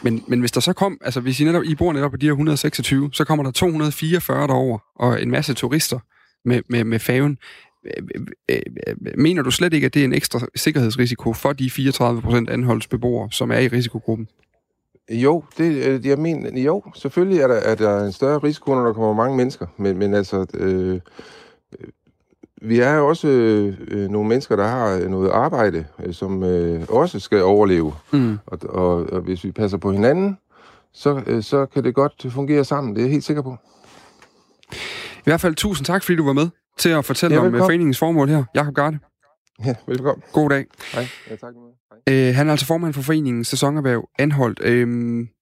[0.03, 2.27] Men, men hvis der så kom, altså hvis I, netop, I bor netop på de
[2.27, 5.99] her 126, så kommer der 244 derover, og en masse turister
[6.45, 7.39] med, med, med faven.
[9.17, 13.29] Mener du slet ikke, at det er en ekstra sikkerhedsrisiko for de 34 procent anholdsbeboere,
[13.33, 14.29] som er i risikogruppen?
[15.11, 18.85] Jo, det, øh, jeg mener, jo, selvfølgelig er der, er der en større risiko, når
[18.85, 21.01] der kommer mange mennesker, men, men altså, øh, øh
[22.63, 27.21] vi er jo også øh, nogle mennesker, der har noget arbejde, øh, som øh, også
[27.21, 27.95] skal overleve.
[28.13, 28.39] Mm.
[28.47, 30.39] Og, og, og hvis vi passer på hinanden,
[30.93, 33.57] så, øh, så kan det godt fungere sammen, det er jeg helt sikker på.
[35.19, 36.49] I hvert fald tusind tak, fordi du var med
[36.81, 38.45] til at fortælle ja, om foreningens formål her.
[38.55, 38.99] Jakob Garde.
[39.65, 40.23] Ja, velkommen.
[40.33, 40.65] God dag.
[40.93, 41.07] Hej.
[41.31, 41.55] Ja, tak.
[42.09, 44.61] Øh, han er altså formand for foreningen Sæsonerhverv Anholdt.
[44.65, 44.89] Øh,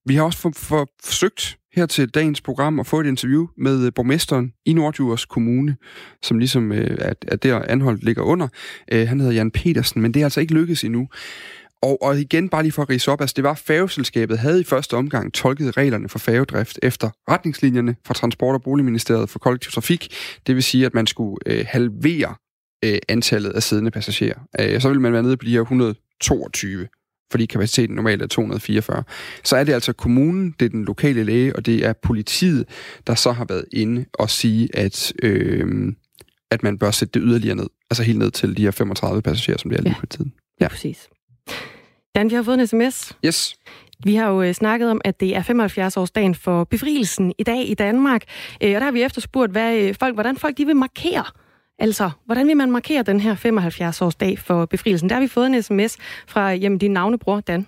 [0.05, 3.85] vi har også for, for, forsøgt her til dagens program at få et interview med
[3.85, 5.75] øh, borgmesteren i Nordjurs Kommune,
[6.21, 8.47] som ligesom øh, er, er der Anholdt ligger under.
[8.91, 11.07] Øh, han hedder Jan Petersen, men det er altså ikke lykkedes endnu.
[11.81, 14.63] Og, og igen, bare lige for at rise op, altså det var færgeselskabet havde i
[14.63, 20.13] første omgang tolket reglerne for færgedrift efter retningslinjerne fra Transport- og Boligministeriet for Kollektiv Trafik.
[20.47, 22.35] Det vil sige, at man skulle øh, halvere
[22.85, 24.39] øh, antallet af siddende passagerer.
[24.59, 26.87] Øh, så vil man være nede på de her 122
[27.31, 29.03] fordi kapaciteten normalt er 244,
[29.43, 32.65] så er det altså kommunen, det er den lokale læge, og det er politiet,
[33.07, 35.93] der så har været inde og sige, at, øh,
[36.51, 37.67] at man bør sætte det yderligere ned.
[37.89, 40.33] Altså helt ned til de her 35 passagerer, som det er lige ja, på tiden.
[40.61, 41.09] Ja, præcis.
[42.19, 43.17] Dan, vi har fået en sms.
[43.25, 43.55] Yes.
[44.03, 47.73] Vi har jo øh, snakket om, at det er 75-årsdagen for befrielsen i dag i
[47.73, 48.23] Danmark.
[48.63, 51.23] Øh, og der har vi efterspurgt, hvad øh, folk, hvordan folk de vil markere
[51.81, 55.09] Altså, hvordan vil man markere den her 75-årsdag for befrielsen?
[55.09, 57.65] Der har vi fået en sms fra jamen, din navnebror, Dan.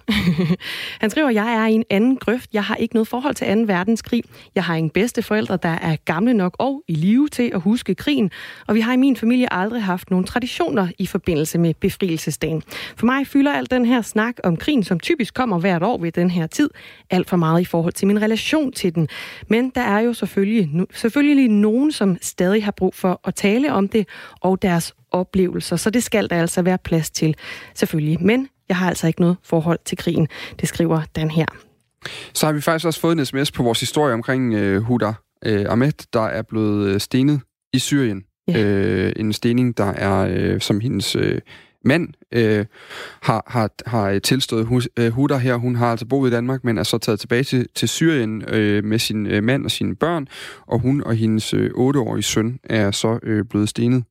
[1.02, 2.50] Han skriver, jeg er i en anden grøft.
[2.54, 3.74] Jeg har ikke noget forhold til 2.
[3.74, 4.24] verdenskrig.
[4.56, 7.96] Jeg har ingen bedste forældre, der er gamle nok og i live til at huske
[7.96, 8.32] krigen.
[8.68, 12.64] Og vi har i min familie aldrig haft nogen traditioner i forbindelse med befrielsesdagen.
[12.96, 16.12] For mig fylder alt den her snak om krigen, som typisk kommer hvert år ved
[16.12, 16.70] den her tid,
[17.10, 19.08] alt for meget i forhold til min relation til den.
[19.48, 23.88] Men der er jo selvfølgelig, selvfølgelig nogen, som stadig har brug for at tale om
[23.88, 24.10] det, det
[24.42, 25.76] og deres oplevelser.
[25.76, 27.36] Så det skal der altså være plads til,
[27.76, 28.24] selvfølgelig.
[28.24, 30.28] Men jeg har altså ikke noget forhold til krigen,
[30.60, 31.46] det skriver Dan her.
[32.34, 35.14] Så har vi faktisk også fået en sms på vores historie omkring øh, Huda
[35.46, 37.42] øh, Ahmed, der er blevet øh, stenet
[37.74, 38.24] i Syrien.
[38.48, 38.62] Ja.
[38.62, 41.42] Øh, en stening, der er, øh, som hendes øh,
[41.86, 42.66] mand øh,
[43.22, 44.66] har, har, har tilstået.
[44.66, 47.44] Hus, øh, Huda her, hun har altså boet i Danmark, men er så taget tilbage
[47.44, 50.28] til, til Syrien øh, med sin øh, mand og sine børn,
[50.68, 54.04] og hun og hendes øh, 8-årige søn er så øh, blevet stenet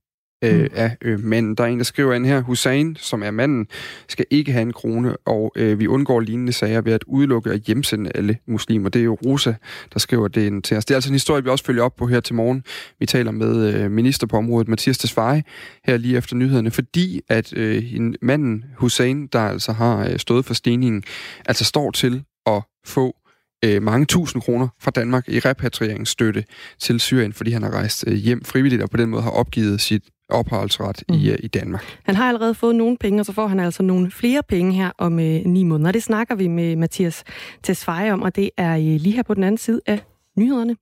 [0.42, 0.68] øh, mm.
[0.74, 1.54] af øh, manden.
[1.54, 3.66] Der er en, der skriver ind her, Hussein, som er manden,
[4.08, 7.56] skal ikke have en krone, og øh, vi undgår lignende sager ved at udelukke og
[7.56, 8.88] hjemsende alle muslimer.
[8.88, 9.54] Det er jo Rosa,
[9.92, 10.84] der skriver det til os.
[10.84, 12.64] Det er altså en historie, vi også følger op på her til morgen.
[12.98, 15.42] Vi taler med øh, minister på området, Mathias Tesfaye,
[15.84, 17.82] her lige efter nyhederne, fordi at øh,
[18.22, 21.02] manden Hussein, der altså har øh, stået for steningen,
[21.46, 23.16] altså står til at få
[23.64, 26.44] øh, mange tusind kroner fra Danmark i repatrieringsstøtte
[26.78, 29.80] til Syrien, fordi han har rejst øh, hjem frivilligt og på den måde har opgivet
[29.80, 31.14] sit opholdsret mm.
[31.14, 31.98] i, øh, i Danmark.
[32.02, 34.90] Han har allerede fået nogle penge, og så får han altså nogle flere penge her
[34.98, 35.92] om øh, ni måneder.
[35.92, 37.24] Det snakker vi med Mathias
[37.62, 40.00] Tesfaye om, og det er øh, lige her på den anden side af
[40.36, 40.76] nyhederne.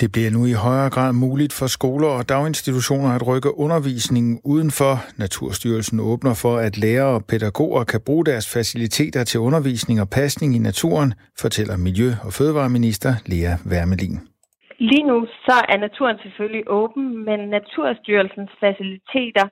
[0.00, 4.94] Det bliver nu i højere grad muligt for skoler og daginstitutioner at rykke undervisningen udenfor.
[5.18, 10.56] Naturstyrelsen åbner for, at lærere og pædagoger kan bruge deres faciliteter til undervisning og pasning
[10.56, 14.18] i naturen, fortæller Miljø- og Fødevareminister Lea Wermelin.
[14.78, 19.46] Lige nu så er naturen selvfølgelig åben, men Naturstyrelsens faciliteter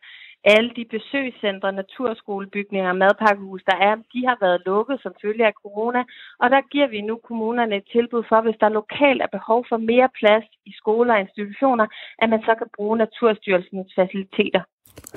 [0.44, 6.02] alle de besøgscentre, naturskolebygninger, madpakkehus, der er, de har været lukket som følge af corona.
[6.42, 9.78] Og der giver vi nu kommunerne et tilbud for, hvis der lokalt er behov for
[9.90, 11.86] mere plads i skoler og institutioner,
[12.22, 14.62] at man så kan bruge Naturstyrelsens faciliteter.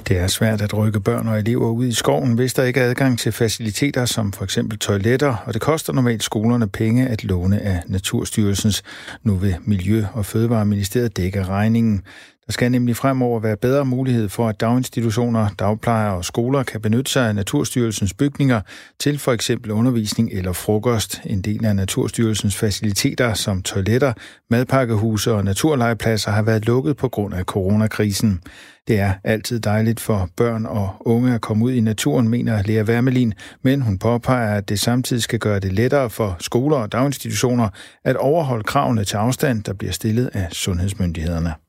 [0.08, 2.90] Det er svært at rykke børn og elever ud i skoven, hvis der ikke er
[2.90, 7.60] adgang til faciliteter som for eksempel toiletter, og det koster normalt skolerne penge at låne
[7.62, 8.84] af Naturstyrelsens.
[9.24, 12.04] Nu vil Miljø- og Fødevareministeriet dække regningen.
[12.48, 17.12] Der skal nemlig fremover være bedre mulighed for, at daginstitutioner, dagplejere og skoler kan benytte
[17.12, 18.62] sig af Naturstyrelsens bygninger
[19.00, 21.22] til for eksempel undervisning eller frokost.
[21.26, 24.14] En del af Naturstyrelsens faciliteter som toiletter,
[24.50, 28.42] madpakkehuse og naturlegepladser har været lukket på grund af coronakrisen.
[28.88, 32.84] Det er altid dejligt for børn og unge at komme ud i naturen, mener Lea
[32.84, 37.70] Wermelin, men hun påpeger, at det samtidig skal gøre det lettere for skoler og daginstitutioner
[38.04, 41.65] at overholde kravene til afstand, der bliver stillet af sundhedsmyndighederne.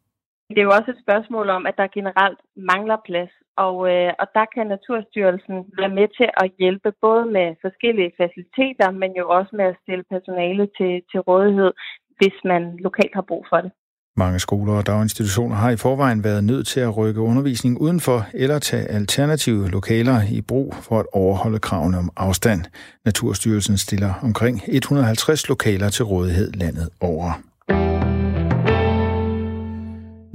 [0.50, 2.40] Det er jo også et spørgsmål om, at der generelt
[2.72, 3.32] mangler plads,
[3.64, 8.88] og, øh, og der kan Naturstyrelsen være med til at hjælpe både med forskellige faciliteter,
[9.00, 11.72] men jo også med at stille personale til, til rådighed,
[12.18, 13.70] hvis man lokalt har brug for det.
[14.18, 18.58] Mange skoler og daginstitutioner har i forvejen været nødt til at rykke undervisning udenfor eller
[18.58, 22.60] tage alternative lokaler i brug for at overholde kravene om afstand.
[23.04, 27.32] Naturstyrelsen stiller omkring 150 lokaler til rådighed landet over.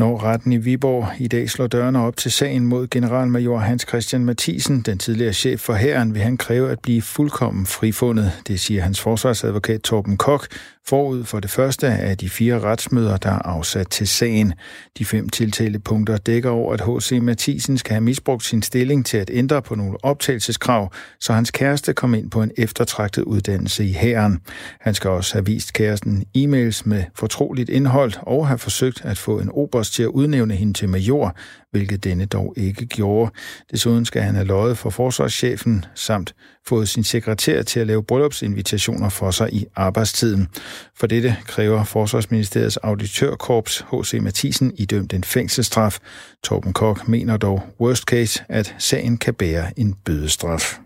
[0.02, 4.26] Når retten i Viborg i dag slår dørene op til sagen mod generalmajor Hans Christian
[4.26, 8.32] Mathisen, den tidligere chef for hæren, vil han kræve at blive fuldkommen frifundet.
[8.48, 10.48] Det siger hans forsvarsadvokat Torben Kok
[10.88, 14.54] forud for det første af de fire retsmøder, der er afsat til sagen.
[14.98, 17.20] De fem tiltalepunkter dækker over, at H.C.
[17.22, 21.94] Mathisen skal have misbrugt sin stilling til at ændre på nogle optagelseskrav, så hans kæreste
[21.94, 24.40] kom ind på en eftertragtet uddannelse i hæren.
[24.80, 29.40] Han skal også have vist kæresten e-mails med fortroligt indhold og have forsøgt at få
[29.40, 31.36] en oberst til at udnævne hende til major,
[31.72, 33.32] hvilket denne dog ikke gjorde.
[33.72, 36.36] Desuden skal han have løjet for forsvarschefen, samt
[36.68, 40.48] fået sin sekretær til at lave bryllupsinvitationer for sig i arbejdstiden.
[40.96, 44.14] For dette kræver Forsvarsministeriets auditørkorps H.C.
[44.22, 45.98] Mathisen idømt en fængselsstraf.
[46.44, 50.80] Torben Kok mener dog worst case, at sagen kan bære en bødestraf.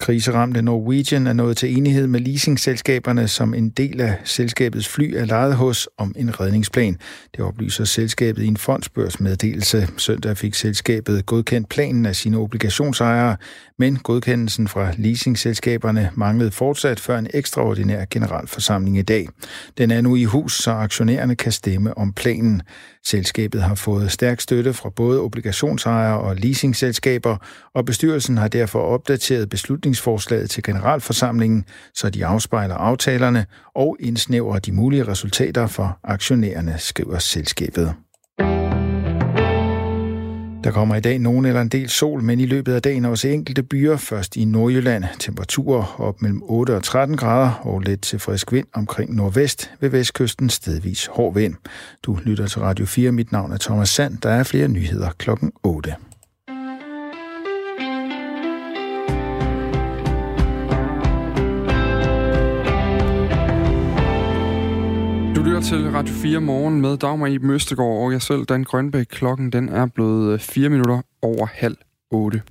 [0.00, 5.24] Kriseramte Norwegian er nået til enighed med leasingselskaberne, som en del af selskabets fly er
[5.24, 6.98] lejet hos om en redningsplan.
[7.36, 9.88] Det oplyser selskabet i en fondsbørsmeddelelse.
[9.96, 13.36] Søndag fik selskabet godkendt planen af sine obligationsejere,
[13.78, 19.28] men godkendelsen fra leasingselskaberne manglede fortsat før en ekstraordinær generalforsamling i dag.
[19.78, 22.62] Den er nu i hus, så aktionærerne kan stemme om planen.
[23.06, 27.36] Selskabet har fået stærk støtte fra både obligationsejere og leasingselskaber,
[27.74, 34.72] og bestyrelsen har derfor opdateret beslutningsforslaget til generalforsamlingen, så de afspejler aftalerne og indsnævrer de
[34.72, 37.94] mulige resultater for aktionærerne, skriver selskabet.
[40.64, 43.28] Der kommer i dag nogen eller en del sol, men i løbet af dagen også
[43.28, 45.04] enkelte byer, først i Nordjylland.
[45.18, 49.88] Temperaturer op mellem 8 og 13 grader og let til frisk vind omkring nordvest ved
[49.88, 51.54] vestkysten stedvis hård vind.
[52.02, 53.12] Du lytter til Radio 4.
[53.12, 54.18] Mit navn er Thomas Sand.
[54.18, 55.94] Der er flere nyheder klokken 8.
[65.34, 69.06] Du lytter til Radio 4 morgen med Dagmar i Møstegård og jeg selv, Dan Grønbæk.
[69.10, 71.76] Klokken den er blevet øh, 4 minutter over halv
[72.10, 72.42] 8.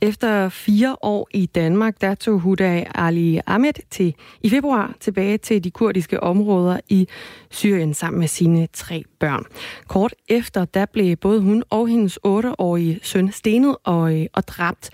[0.00, 5.64] Efter fire år i Danmark, der tog Huda Ali Ahmed til, i februar tilbage til
[5.64, 7.08] de kurdiske områder i
[7.50, 9.44] Syrien sammen med sine tre børn.
[9.88, 14.90] Kort efter, der blev både hun og hendes otteårige søn stenet og, øh, og dræbt.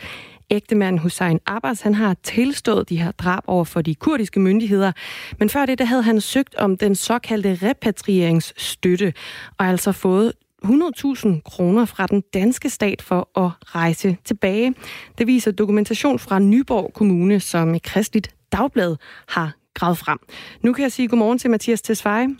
[0.52, 4.92] Ægtemanden Hussein Abbas, han har tilstået de her drab over for de kurdiske myndigheder,
[5.38, 9.12] men før det, der havde han søgt om den såkaldte repatrieringsstøtte,
[9.58, 10.32] og altså fået
[10.64, 14.74] 100.000 kroner fra den danske stat for at rejse tilbage.
[15.18, 18.96] Det viser dokumentation fra Nyborg Kommune, som Kristligt Dagblad
[19.28, 20.18] har gravet frem.
[20.62, 22.36] Nu kan jeg sige godmorgen til Mathias Tesfaye.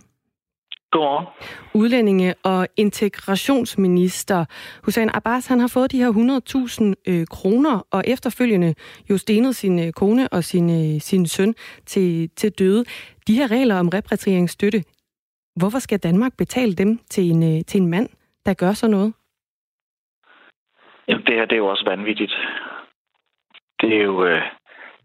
[0.93, 1.27] Godmorgen.
[1.75, 4.45] Udlændinge- og integrationsminister
[4.85, 8.75] Hussein Abbas, han har fået de her 100.000 øh, kroner, og efterfølgende
[9.11, 11.55] jo stenet sin øh, kone og sin, øh, sin søn
[11.87, 12.85] til, til døde.
[13.27, 14.83] De her regler om repatrieringsstøtte,
[15.57, 18.09] Hvorfor skal Danmark betale dem til en, øh, til en mand,
[18.47, 19.15] der gør sådan noget?
[21.09, 22.33] Jamen, det her det er jo også vanvittigt.
[23.81, 24.25] Det er jo...
[24.25, 24.43] Øh,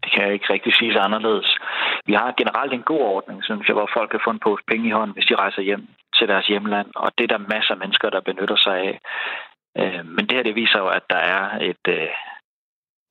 [0.08, 1.58] det kan jeg ikke rigtig sige anderledes.
[2.06, 4.88] Vi har generelt en god ordning, synes jeg, hvor folk kan få en pose penge
[4.88, 5.84] i hånden, hvis de rejser hjem
[6.16, 6.88] til deres hjemland.
[6.96, 9.00] Og det er der masser af mennesker, der benytter sig af.
[9.80, 12.08] Øh, men det her, det viser jo, at der er et øh,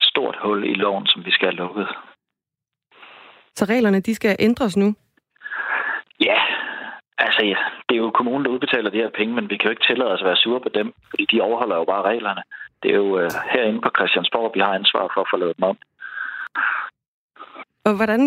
[0.02, 1.88] stort hul i loven, som vi skal have lukket.
[3.54, 4.94] Så reglerne, de skal ændres nu?
[6.20, 6.38] Ja,
[7.18, 9.70] Altså, ja, det er jo kommunen, der udbetaler de her penge, men vi kan jo
[9.70, 12.42] ikke tillade os at være sure på dem, fordi de overholder jo bare reglerne.
[12.82, 15.64] Det er jo uh, herinde på Christiansborg, vi har ansvar for at få lavet dem
[15.70, 15.76] om.
[17.88, 18.22] Og hvordan,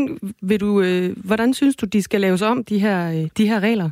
[0.49, 3.59] vil du, øh, hvordan synes du, de skal laves om, de her, øh, de her
[3.67, 3.89] regler?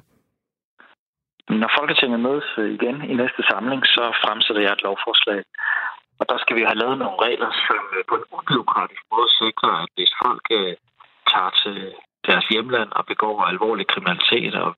[1.62, 5.42] Når Folketinget mødes øh, igen i næste samling, så fremsætter jeg et lovforslag.
[6.20, 9.90] Og der skal vi have lavet nogle regler, som på en ubyråkratisk måde sikrer, at
[9.96, 10.74] hvis folk øh,
[11.32, 11.78] tager til
[12.28, 14.70] deres hjemland og begår alvorlig kriminalitet, og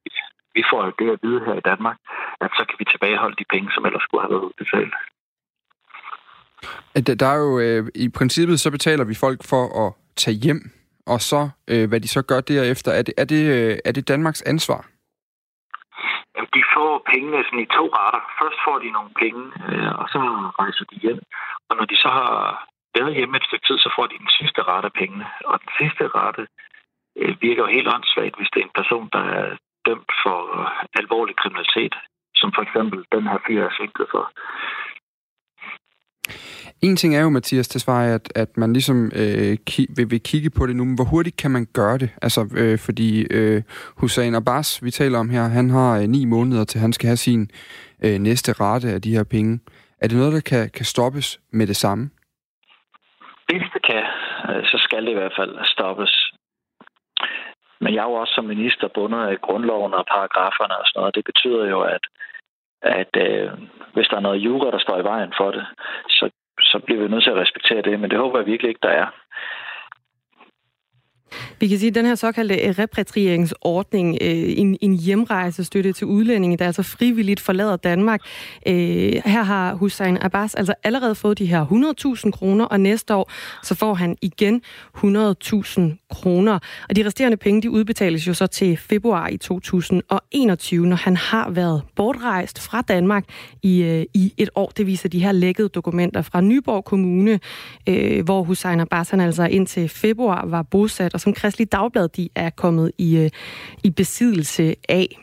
[0.57, 1.97] vi får det at vide her i Danmark,
[2.43, 4.95] at så kan vi tilbageholde de penge, som ellers skulle have været udbetalt.
[7.21, 10.61] Der er jo, øh, i princippet, så betaler vi folk for at tage hjem,
[11.07, 14.07] og så, øh, hvad de så gør derefter, er det, er det, øh, er det
[14.07, 14.81] Danmarks ansvar?
[16.57, 18.21] De får pengene sådan i to retter.
[18.41, 20.19] Først får de nogle penge, øh, og så
[20.61, 21.19] rejser de hjem.
[21.69, 22.31] Og når de så har
[22.97, 25.27] været hjemme et stykke tid, så får de den sidste rette af pengene.
[25.45, 26.43] Og den sidste rette,
[27.19, 30.39] øh, virker jo helt åndssvagt, hvis det er en person, der er dømt for
[31.01, 31.95] alvorlig kriminalitet,
[32.35, 34.23] som for eksempel den her fyr er sigtet for.
[36.83, 40.49] En ting er jo, Mathias Tesfaye, at, at man ligesom øh, ki- vil, vil kigge
[40.49, 42.09] på det nu, men hvor hurtigt kan man gøre det?
[42.21, 43.61] Altså, øh, fordi øh,
[43.97, 47.17] Hussein Abbas, vi taler om her, han har øh, ni måneder til, han skal have
[47.27, 47.51] sin
[48.05, 49.59] øh, næste rate af de her penge.
[50.01, 52.09] Er det noget, der kan, kan stoppes med det samme?
[53.47, 54.03] Hvis det kan,
[54.49, 56.31] øh, så skal det i hvert fald stoppes.
[57.81, 61.15] Men jeg er jo også som minister bundet af grundloven og paragraferne og sådan noget.
[61.15, 62.03] Det betyder jo, at,
[62.81, 63.49] at øh,
[63.93, 65.65] hvis der er noget jura, der står i vejen for det,
[66.09, 66.29] så,
[66.71, 67.99] så bliver vi nødt til at respektere det.
[67.99, 69.07] Men det håber jeg virkelig ikke, der er.
[71.59, 76.57] Vi kan sige, at den her såkaldte øh, repatrieringsordning, øh, en, en hjemrejsestøtte til udlændinge,
[76.57, 78.21] der altså frivilligt forlader Danmark.
[78.67, 78.73] Øh,
[79.25, 81.65] her har Hussein Abbas altså allerede fået de her
[82.25, 83.31] 100.000 kroner, og næste år
[83.63, 84.61] så får han igen
[84.97, 86.59] 100.000 kroner.
[86.89, 91.49] Og de resterende penge, de udbetales jo så til februar i 2021, når han har
[91.49, 93.25] været bortrejst fra Danmark
[93.61, 94.71] i, i et år.
[94.77, 97.39] Det viser de her lækkede dokumenter fra Nyborg Kommune,
[98.23, 102.49] hvor Hussein Abbas han altså indtil februar var bosat, og som Kristelig Dagblad de er
[102.49, 103.29] kommet i, øh,
[103.83, 105.17] i besiddelse af.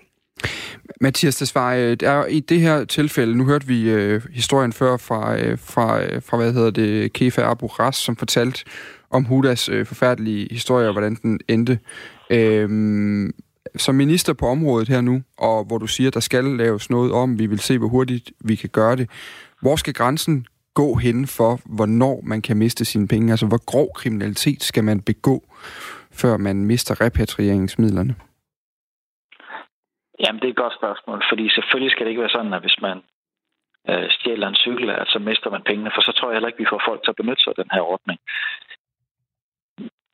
[1.01, 4.97] Mathias Tesfaye, øh, der er i det her tilfælde, nu hørte vi øh, historien før
[4.97, 8.65] fra, øh, fra, øh, fra, hvad hedder det, Kefa Abu Ras, som fortalte
[9.11, 11.79] om Hudas øh, forfærdelige historie, og hvordan den endte.
[12.31, 13.31] Øh,
[13.77, 17.39] som minister på området her nu, og hvor du siger, der skal laves noget om,
[17.39, 19.11] vi vil se, hvor hurtigt vi kan gøre det.
[19.61, 20.47] Hvor skal grænsen
[20.81, 23.31] gå hen for, hvornår man kan miste sine penge?
[23.31, 25.37] Altså, hvor grov kriminalitet skal man begå,
[26.21, 28.14] før man mister repatrieringsmidlerne?
[30.23, 32.81] Jamen, det er et godt spørgsmål, fordi selvfølgelig skal det ikke være sådan, at hvis
[32.87, 32.99] man
[33.91, 36.64] øh, stjæler en cykel, at så mister man pengene, for så tror jeg heller ikke,
[36.64, 38.19] vi får folk til at benytte sig af den her ordning.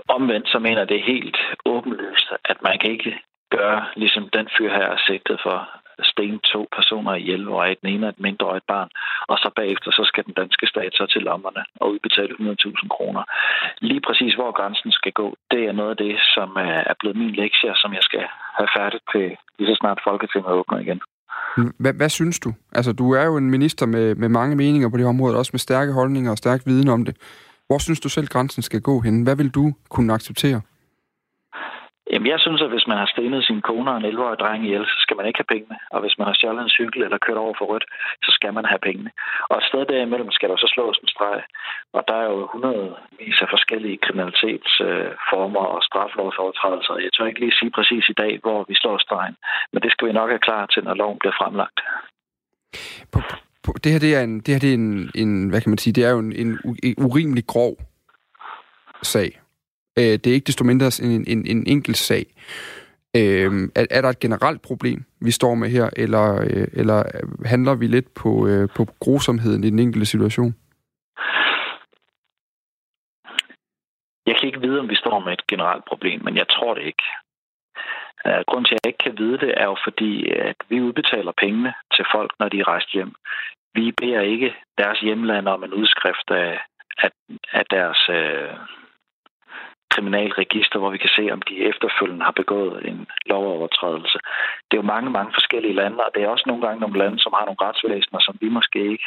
[0.09, 3.12] Omvendt så mener det er helt åbenlyst, at man kan ikke
[3.50, 5.59] gøre, ligesom den fyr her er sigtet for,
[6.02, 8.90] sten to personer ihjel, hvor den ene er et mindreårigt barn,
[9.28, 13.22] og så bagefter så skal den danske stat så til lommerne og udbetale 100.000 kroner.
[13.80, 17.16] Lige præcis hvor grænsen skal gå, det er noget af det, som øh, er blevet
[17.16, 18.24] min lektie, som jeg skal
[18.59, 19.26] have færdigt til
[19.59, 21.00] lige så snart Folketinget åbner igen.
[21.57, 22.50] Mm, hvad, hvad synes du?
[22.72, 25.60] Altså, du er jo en minister med, med mange meninger på det område, også med
[25.60, 27.16] stærke holdninger og stærk viden om det.
[27.66, 29.23] Hvor synes du selv, grænsen skal gå hen?
[29.23, 30.60] Hvad vil du kunne acceptere?
[32.13, 34.87] Jamen, jeg synes, at hvis man har stenet sin kone og en 11-årig dreng ihjel,
[34.92, 35.77] så skal man ikke have pengene.
[35.94, 37.87] Og hvis man har stjålet en cykel eller kørt over for rødt,
[38.25, 39.11] så skal man have pengene.
[39.50, 41.40] Og et sted derimellem skal der så slås en streg.
[41.96, 46.94] Og der er jo hundredvis af forskellige kriminalitetsformer øh, og straflovsovertrædelser.
[47.05, 49.37] Jeg tør ikke lige sige præcis i dag, hvor vi slår stregen.
[49.73, 51.79] Men det skal vi nok have klar til, når loven bliver fremlagt.
[53.13, 53.19] På,
[53.65, 55.79] på, det her, det er, en, det her det er en, en, hvad kan man
[55.79, 56.50] sige, det er jo en, en,
[56.83, 57.75] en urimelig grov
[59.02, 59.44] sag.
[59.99, 62.27] Øh, det er ikke desto mindre en, en, en enkelt sag.
[63.17, 67.03] Øh, er, er der et generelt problem, vi står med her, eller, øh, eller
[67.45, 70.55] handler vi lidt på, øh, på grusomheden i den enkelte situation?
[74.27, 76.83] Jeg kan ikke vide, om vi står med et generelt problem, men jeg tror det
[76.83, 77.07] ikke.
[78.27, 81.33] Øh, grunden til, at jeg ikke kan vide det, er jo fordi, at vi udbetaler
[81.42, 83.13] pengene til folk, når de er rejst hjem.
[83.75, 86.61] Vi beder ikke deres hjemland om en udskrift af,
[86.99, 87.11] af,
[87.53, 88.55] af deres øh,
[89.95, 94.19] kriminalregister, hvor vi kan se, om de efterfølgende har begået en lovovertrædelse.
[94.67, 97.19] Det er jo mange, mange forskellige lande, og det er også nogle gange nogle lande,
[97.19, 99.07] som har nogle retsvæsener, som vi måske ikke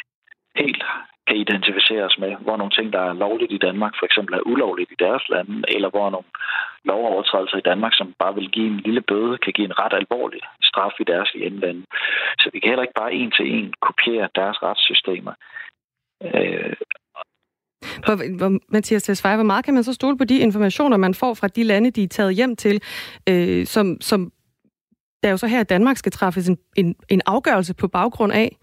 [0.55, 0.83] helt
[1.27, 4.47] kan identificere os med, hvor nogle ting, der er lovligt i Danmark, for eksempel er
[4.51, 6.29] ulovligt i deres lande, eller hvor nogle
[6.89, 10.41] lovovertrædelser i Danmark, som bare vil give en lille bøde, kan give en ret alvorlig
[10.61, 11.83] straf i deres hjemlande.
[12.39, 15.33] Så vi kan heller ikke bare en til en kopiere deres retssystemer.
[16.23, 16.73] Øh,
[18.05, 21.33] hvor, hvor, Mathias Tesfaye, hvor meget kan man så stole på de informationer, man får
[21.33, 22.81] fra de lande, de er taget hjem til,
[23.29, 24.31] øh, som, som
[25.23, 28.57] der jo så her i Danmark skal træffes en, en, en afgørelse på baggrund af?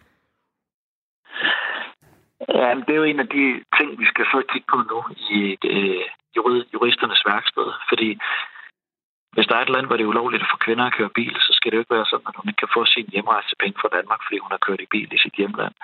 [2.49, 3.45] Ja, det er jo en af de
[3.78, 4.99] ting, vi skal så kigge på nu
[5.30, 6.05] i øh,
[6.74, 7.68] juristernes værksted.
[7.89, 8.18] Fordi
[9.35, 11.35] hvis der er et land, hvor det er ulovligt at få kvinder at køre bil,
[11.47, 13.95] så skal det jo ikke være sådan, at hun ikke kan få sin hjemrejsepenge fra
[13.97, 15.74] Danmark, fordi hun har kørt i bil i sit hjemland.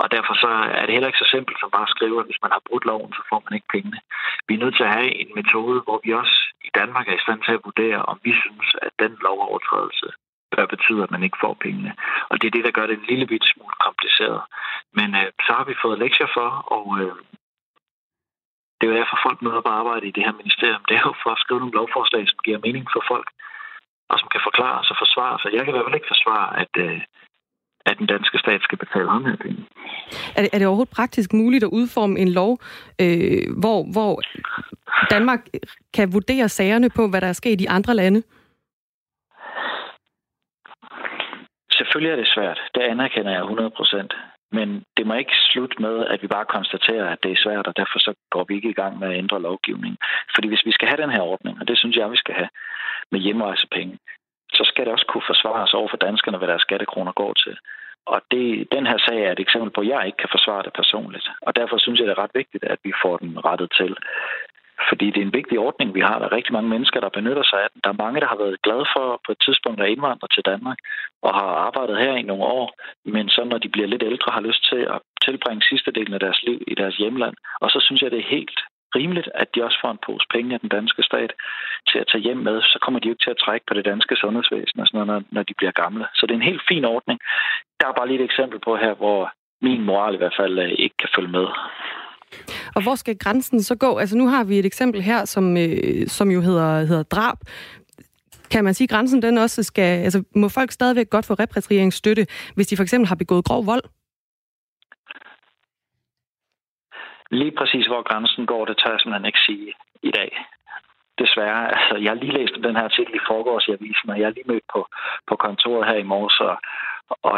[0.00, 2.42] Og derfor så er det heller ikke så simpelt som bare at skrive, at hvis
[2.44, 4.00] man har brudt loven, så får man ikke pengene.
[4.46, 6.36] Vi er nødt til at have en metode, hvor vi også
[6.68, 10.08] i Danmark er i stand til at vurdere, om vi synes, at den lovovertrædelse
[10.54, 11.92] bør betyde, at man ikke får pengene.
[12.30, 14.40] Og det er det, der gør det en lille bit smule kompliceret.
[14.98, 17.14] Men øh, så har vi fået lektier for, og øh,
[18.80, 20.84] det er jo derfor, folk møder på arbejde i det her ministerium.
[20.88, 23.28] Det er jo for at skrive nogle lovforslag, som giver mening for folk,
[24.10, 25.48] og som kan forklare sig og forsvare sig.
[25.56, 27.00] Jeg kan i hvert fald ikke forsvare, at, øh,
[27.88, 29.60] at den danske stat skal betale ham her penge.
[30.36, 32.52] Er det, er det overhovedet praktisk muligt at udforme en lov,
[33.04, 34.12] øh, hvor, hvor
[35.14, 35.42] Danmark
[35.96, 38.20] kan vurdere sagerne på, hvad der er sket i andre lande?
[41.78, 42.60] Selvfølgelig er det svært.
[42.74, 44.12] Det anerkender jeg 100 procent.
[44.52, 47.76] Men det må ikke slutte med, at vi bare konstaterer, at det er svært, og
[47.76, 49.98] derfor så går vi ikke i gang med at ændre lovgivningen.
[50.34, 52.48] Fordi hvis vi skal have den her ordning, og det synes jeg, vi skal have
[53.12, 53.98] med hjemrejsepenge,
[54.52, 57.56] så skal det også kunne forsvares over for danskerne, hvad deres skattekroner går til.
[58.06, 60.72] Og det, den her sag er et eksempel på, at jeg ikke kan forsvare det
[60.72, 61.28] personligt.
[61.46, 63.96] Og derfor synes jeg, det er ret vigtigt, at vi får den rettet til.
[64.88, 66.18] Fordi det er en vigtig ordning, vi har.
[66.18, 67.80] Der er rigtig mange mennesker, der benytter sig af den.
[67.84, 70.78] Der er mange, der har været glade for på et tidspunkt at indvandre til Danmark
[71.22, 72.66] og har arbejdet her i nogle år.
[73.04, 76.20] Men så når de bliver lidt ældre, har lyst til at tilbringe sidste delen af
[76.20, 77.34] deres liv i deres hjemland.
[77.60, 78.60] Og så synes jeg, det er helt
[78.94, 81.32] rimeligt, at de også får en pose penge af den danske stat
[81.88, 82.62] til at tage hjem med.
[82.62, 85.08] Så kommer de jo ikke til at trække på det danske sundhedsvæsen, og sådan noget,
[85.08, 86.06] når, når de bliver gamle.
[86.14, 87.20] Så det er en helt fin ordning.
[87.80, 90.72] Der er bare lige et eksempel på her, hvor min moral i hvert fald øh,
[90.78, 91.46] ikke kan følge med.
[92.74, 93.98] Og hvor skal grænsen så gå?
[93.98, 97.38] Altså nu har vi et eksempel her, som, øh, som jo hedder, hedder drab.
[98.50, 100.04] Kan man sige, at grænsen den også skal...
[100.04, 103.84] Altså må folk stadigvæk godt få repatrieringsstøtte, hvis de for eksempel har begået grov vold?
[107.30, 109.72] Lige præcis hvor grænsen går, det tør jeg simpelthen ikke sige
[110.02, 110.30] i dag.
[111.18, 111.62] Desværre.
[111.76, 114.36] Altså, jeg har lige læst den her artikel i forgårs i avisen, og jeg er
[114.36, 114.80] lige mødt på,
[115.28, 116.56] på kontoret her i morges, og,
[117.22, 117.34] og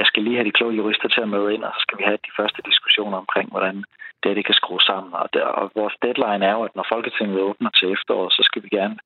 [0.00, 2.04] jeg skal lige have de kloge jurister til at møde ind, og så skal vi
[2.08, 3.76] have de første diskussioner omkring, hvordan
[4.22, 5.12] det, det kan skrue sammen.
[5.14, 8.62] Og, der, og vores deadline er jo, at når Folketinget åbner til efteråret, så skal
[8.62, 8.96] vi gerne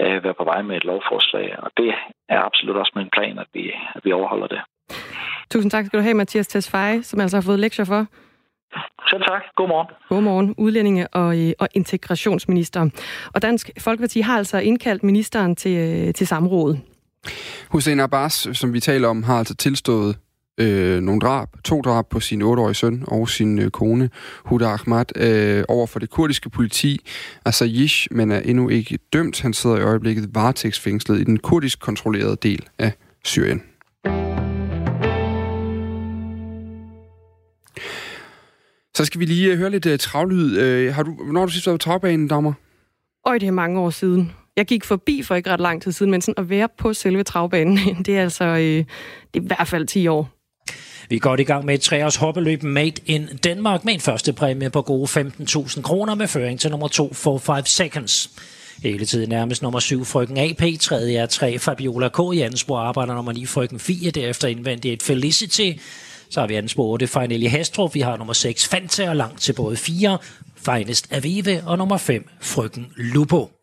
[0.00, 1.48] øh, være på vej med et lovforslag.
[1.64, 1.90] Og det
[2.28, 3.64] er absolut også min plan, at vi,
[3.96, 4.60] at vi overholder det.
[5.50, 8.06] Tusind tak skal du have, Mathias Tesfaye, som altså har fået lektier for.
[9.10, 9.42] Selv tak.
[9.56, 9.88] Godmorgen.
[10.08, 12.80] Godmorgen, udlændinge- og, øh, og integrationsminister.
[13.34, 16.95] Og Dansk Folkeparti har altså indkaldt ministeren til, øh, til samrådet.
[17.68, 20.16] Hussein Abbas, som vi taler om, har altså tilstået
[20.60, 24.10] øh, nogle drab, to drab på sin 8-årige søn og sin øh, kone,
[24.44, 27.00] Huda Ahmad, øh, over for det kurdiske politi,
[27.44, 29.40] altså Yish, men er endnu ikke dømt.
[29.40, 32.92] Han sidder i øjeblikket varetægtsfængslet i den kurdisk kontrollerede del af
[33.24, 33.62] Syrien.
[38.94, 40.88] Så skal vi lige øh, høre lidt uh, travlyd.
[40.88, 42.54] Uh, har du, hvornår har du sidst været på travbanen, Dagmar?
[43.26, 44.32] Øj, det er mange år siden.
[44.56, 47.22] Jeg gik forbi for ikke ret lang tid siden, men sådan at være på selve
[47.22, 48.86] travbanen, det er altså øh, det
[49.34, 50.28] er i hvert fald 10 år.
[51.08, 54.70] Vi går i gang med et treårs hoppeløb Made in Denmark med en første præmie
[54.70, 58.30] på gode 15.000 kroner med føring til nummer 2 for 5 seconds.
[58.82, 62.18] Hele tiden nærmest nummer 7, frøken AP, tredje er 3, Fabiola K.
[62.32, 65.70] Jensborg arbejder nummer 9, frøken 4, derefter indvendigt et Felicity.
[66.30, 67.94] Så har vi anden spor 8, Fejnelli Hastrup.
[67.94, 70.18] Vi har nummer 6, Fanta, og langt til både 4,
[70.56, 73.55] Finest Avive, og nummer 5, frøken Lupo.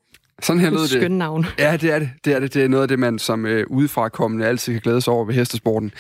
[0.44, 0.90] Sådan her lød det.
[0.90, 1.46] Skønne navn.
[1.60, 2.10] Ja, det er det.
[2.26, 2.54] Det er det.
[2.54, 5.34] Det er noget af det, man som øh, udefrakommende altid kan glæde sig over ved
[5.34, 5.92] hestesporten.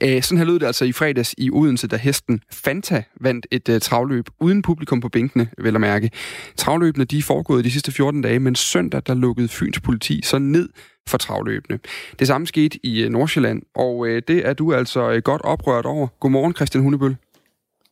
[0.00, 3.68] Æh, sådan her lød det altså i fredags i Odense, da hesten Fanta vandt et
[3.68, 6.10] øh, travløb uden publikum på bænkene, vel at mærke.
[6.56, 10.38] Travløbene de er foregået de sidste 14 dage, men søndag der lukkede Fyns politi så
[10.38, 10.68] ned
[11.08, 11.78] for travløbene.
[12.18, 15.86] Det samme skete i øh, Nordsjælland, og øh, det er du altså øh, godt oprørt
[15.86, 16.06] over.
[16.20, 17.16] Godmorgen, Christian Hundebøl.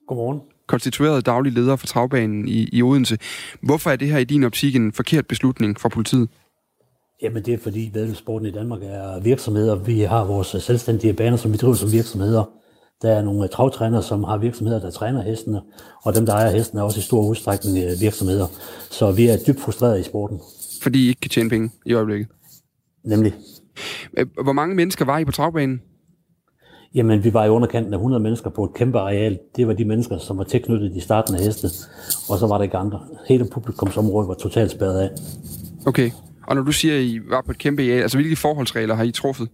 [0.07, 0.41] Godmorgen.
[0.69, 3.19] Konstitueret daglig leder for travbanen i, i Odense.
[3.63, 6.29] Hvorfor er det her i din optik en forkert beslutning fra politiet?
[7.23, 9.75] Jamen det er fordi væddelsporten i Danmark er virksomheder.
[9.75, 12.45] Vi har vores selvstændige baner, som vi driver som virksomheder.
[13.03, 15.61] Der er nogle travtrænere, som har virksomheder, der træner hestene,
[16.03, 18.47] og dem, der ejer hestene, er også i stor udstrækning øh, virksomheder.
[18.91, 20.41] Så vi er dybt frustrerede i sporten.
[20.83, 22.29] Fordi I ikke kan tjene penge i øjeblikket?
[23.05, 23.35] Nemlig.
[24.19, 25.81] Øh, Hvor mange mennesker var I på travbanen?
[26.95, 29.39] Jamen, vi var i underkanten af 100 mennesker på et kæmpe areal.
[29.57, 31.67] Det var de mennesker, som var tilknyttet i starten af heste,
[32.31, 33.01] og så var der ikke andre.
[33.29, 35.11] Hele publikumsområdet var totalt spærret af.
[35.87, 36.11] Okay.
[36.47, 39.05] Og når du siger, at I var på et kæmpe areal, altså hvilke forholdsregler har
[39.05, 39.49] I truffet?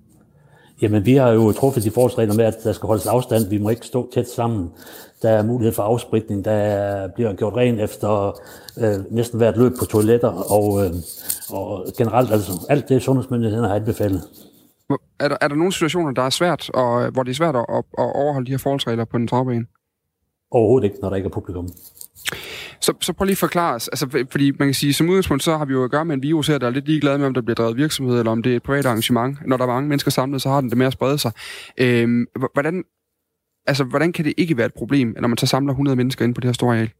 [0.82, 3.48] Jamen, vi har jo truffet de forholdsregler med, at der skal holdes afstand.
[3.48, 4.70] Vi må ikke stå tæt sammen.
[5.22, 6.44] Der er mulighed for afspritning.
[6.44, 8.38] Der bliver gjort rent efter
[8.78, 10.28] øh, næsten hvert løb på toiletter.
[10.28, 10.90] Og, øh,
[11.50, 14.22] og generelt, altså alt det, sundhedsmyndighederne har anbefalet.
[15.20, 17.66] Er der, er der nogle situationer, der er svært, og hvor det er svært at,
[17.68, 19.66] at, overholde de her forholdsregler på en travbane?
[20.50, 21.68] Overhovedet ikke, når der ikke er publikum.
[22.80, 23.88] Så, så prøv lige at forklare os.
[23.88, 26.22] Altså, fordi man kan sige, som udgangspunkt, så har vi jo at gøre med en
[26.22, 28.52] virus her, der er lidt ligeglad med, om der bliver drevet virksomhed, eller om det
[28.52, 29.38] er et privat arrangement.
[29.46, 31.32] Når der er mange mennesker samlet, så har den det med at sprede sig.
[31.78, 32.84] Øhm, hvordan,
[33.66, 36.34] altså, hvordan kan det ikke være et problem, når man så samler 100 mennesker ind
[36.34, 36.90] på det her store areal?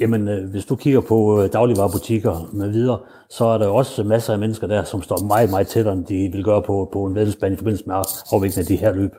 [0.00, 2.98] Jamen, øh, hvis du kigger på øh, dagligvarerbutikker med videre,
[3.30, 6.04] så er der jo også masser af mennesker der, som står meget, meget tættere, end
[6.04, 7.94] de vil gøre på, på en vedelsbane i forbindelse med
[8.32, 9.12] afviklingen af de her løb.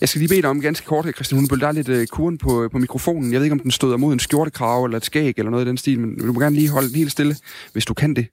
[0.00, 1.60] Jeg skal lige bede dig om ganske kort, Christian Hundebøl.
[1.60, 3.32] Der er lidt øh, kuren på, øh, på mikrofonen.
[3.32, 5.68] Jeg ved ikke, om den støder mod en skjortekrave eller et skæg eller noget i
[5.68, 7.36] den stil, men du må gerne lige holde den helt stille,
[7.72, 8.26] hvis du kan det.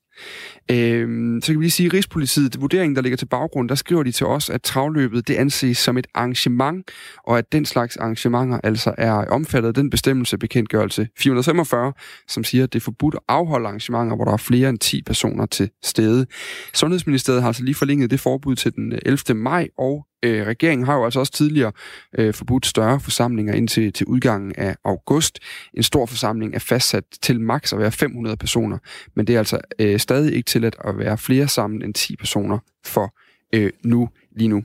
[0.71, 4.03] Øhm, så kan vi lige sige, at Rigspolitiet, vurderingen, der ligger til baggrund, der skriver
[4.03, 6.91] de til os, at travløbet det anses som et arrangement,
[7.27, 11.93] og at den slags arrangementer altså er omfattet af den bestemmelse bekendtgørelse 445,
[12.27, 15.01] som siger, at det er forbudt at afholde arrangementer, hvor der er flere end 10
[15.01, 16.25] personer til stede.
[16.73, 19.33] Sundhedsministeriet har altså lige forlænget det forbud til den øh, 11.
[19.33, 21.71] maj, og øh, regeringen har jo altså også tidligere
[22.17, 25.39] øh, forbudt større forsamlinger indtil til udgangen af august.
[25.73, 28.77] En stor forsamling er fastsat til maks at være 500 personer,
[29.15, 32.59] men det er altså øh, stadig ikke tilladt at være flere sammen end 10 personer
[32.85, 33.15] for
[33.53, 34.63] øh, nu lige nu.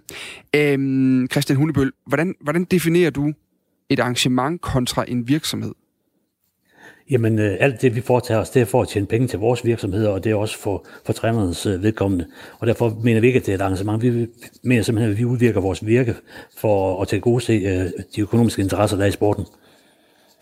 [0.57, 3.33] Øh, Christian Hundebøl, hvordan, hvordan definerer du
[3.89, 5.73] et arrangement kontra en virksomhed?
[7.11, 9.65] Jamen, øh, alt det, vi foretager os, det er for at tjene penge til vores
[9.65, 12.27] virksomheder, og det er også for, for trænernes øh, vedkommende.
[12.59, 14.03] Og derfor mener vi ikke, at det er et arrangement.
[14.03, 14.27] Vi
[14.63, 16.15] mener simpelthen, at vi udvirker vores virke
[16.59, 19.47] for at tilgodese øh, de økonomiske interesser, der er i sporten.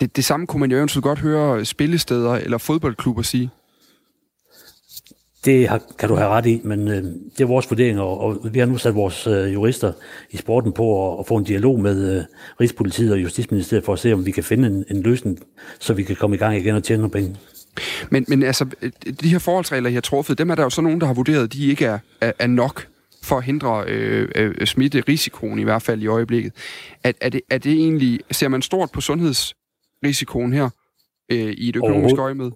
[0.01, 3.51] Det, det samme kunne man jo eventuelt godt høre spillesteder eller fodboldklubber sige.
[5.47, 8.39] Det har, kan du have ret i, men øh, det er vores vurdering, og, og
[8.53, 9.93] vi har nu sat vores øh, jurister
[10.31, 12.25] i sporten på at, at få en dialog med øh,
[12.61, 15.39] Rigspolitiet og Justitsministeriet for at se, om vi kan finde en, en løsning,
[15.79, 17.37] så vi kan komme i gang igen og tjene nogle penge.
[18.11, 18.67] Men, men altså,
[19.21, 21.53] de her forholdsregler, I har truffet, dem er der jo så nogen, der har vurderet,
[21.53, 22.87] de ikke er, er, er nok
[23.23, 26.53] for at hindre øh, øh, smitterisikoen i hvert fald i øjeblikket.
[27.05, 30.69] Er, er, det, er det egentlig, ser man stort på sundhedsrisikoen her
[31.33, 32.51] øh, i et økonomisk øje med?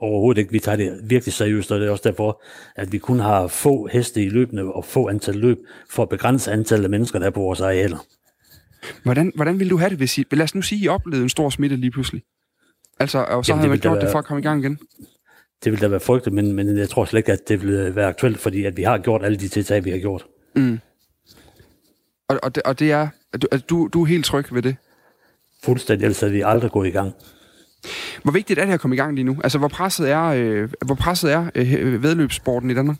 [0.00, 0.52] Overhovedet ikke.
[0.52, 2.42] Vi tager det virkelig seriøst, og det er også derfor,
[2.76, 5.58] at vi kun har få heste i løbende og få antal løb
[5.90, 7.98] for at begrænse antallet af mennesker, der er på vores arealer.
[9.02, 10.24] Hvordan, hvordan vil du have det, hvis I...
[10.30, 12.22] Lad os nu sige, at I oplevede en stor smitte lige pludselig.
[13.00, 14.60] Altså, og så Jamen, havde det man gjort det være- for at komme i gang
[14.64, 14.78] igen.
[15.64, 18.08] Det vil da være frygteligt, men, men jeg tror slet ikke, at det vil være
[18.08, 20.26] aktuelt, fordi at vi har gjort alle de tiltag, vi har gjort.
[20.56, 20.78] Mm.
[22.28, 23.08] Og, og, det, og det er...
[23.70, 24.76] du, du er helt tryg ved det.
[25.64, 27.12] Fuldstændig, ellers havde vi aldrig gået i gang.
[28.22, 29.36] Hvor vigtigt er det at komme i gang lige nu?
[29.44, 32.96] Altså, hvor presset er, øh, hvor presset er øh, vedløbssporten i Danmark?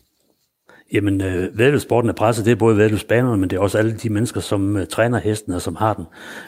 [0.92, 4.10] Jamen, øh, væddeløbssporten er presset, det er både væddeløbsbanerne, men det er også alle de
[4.10, 6.04] mennesker, som øh, træner hesten og som har den.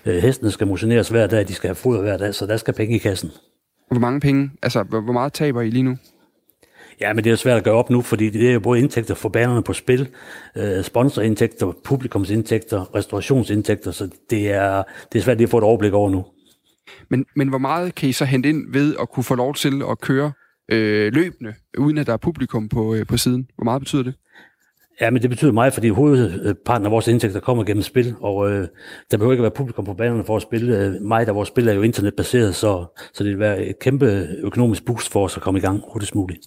[0.07, 2.75] Øh, hestene skal motioneres hver dag, de skal have foder hver dag, så der skal
[2.75, 3.31] penge i kassen.
[3.91, 5.97] Hvor mange penge, altså, hvor, hvor meget taber I lige nu?
[7.01, 9.15] Ja, men det er svært at gøre op nu, fordi det er jo både indtægter
[9.15, 10.09] for banerne på spil,
[10.57, 15.93] øh, sponsorindtægter, publikumsindtægter, restaurationsindtægter, så det er, det er svært lige at få et overblik
[15.93, 16.25] over nu.
[17.09, 19.83] Men, men hvor meget kan I så hente ind ved at kunne få lov til
[19.91, 20.33] at køre
[20.73, 23.49] øh, løbende, uden at der er publikum på, øh, på siden?
[23.57, 24.15] Hvor meget betyder det?
[25.01, 28.69] Ja, men det betyder meget, fordi hovedparten af vores indtægter kommer gennem spil, og øh,
[29.11, 30.79] der behøver ikke være publikum på banerne for at spille.
[30.79, 34.29] Øh, meget af vores spil er jo internetbaseret, så, så det vil være et kæmpe
[34.39, 36.47] økonomisk boost for os at komme i gang hurtigst muligt.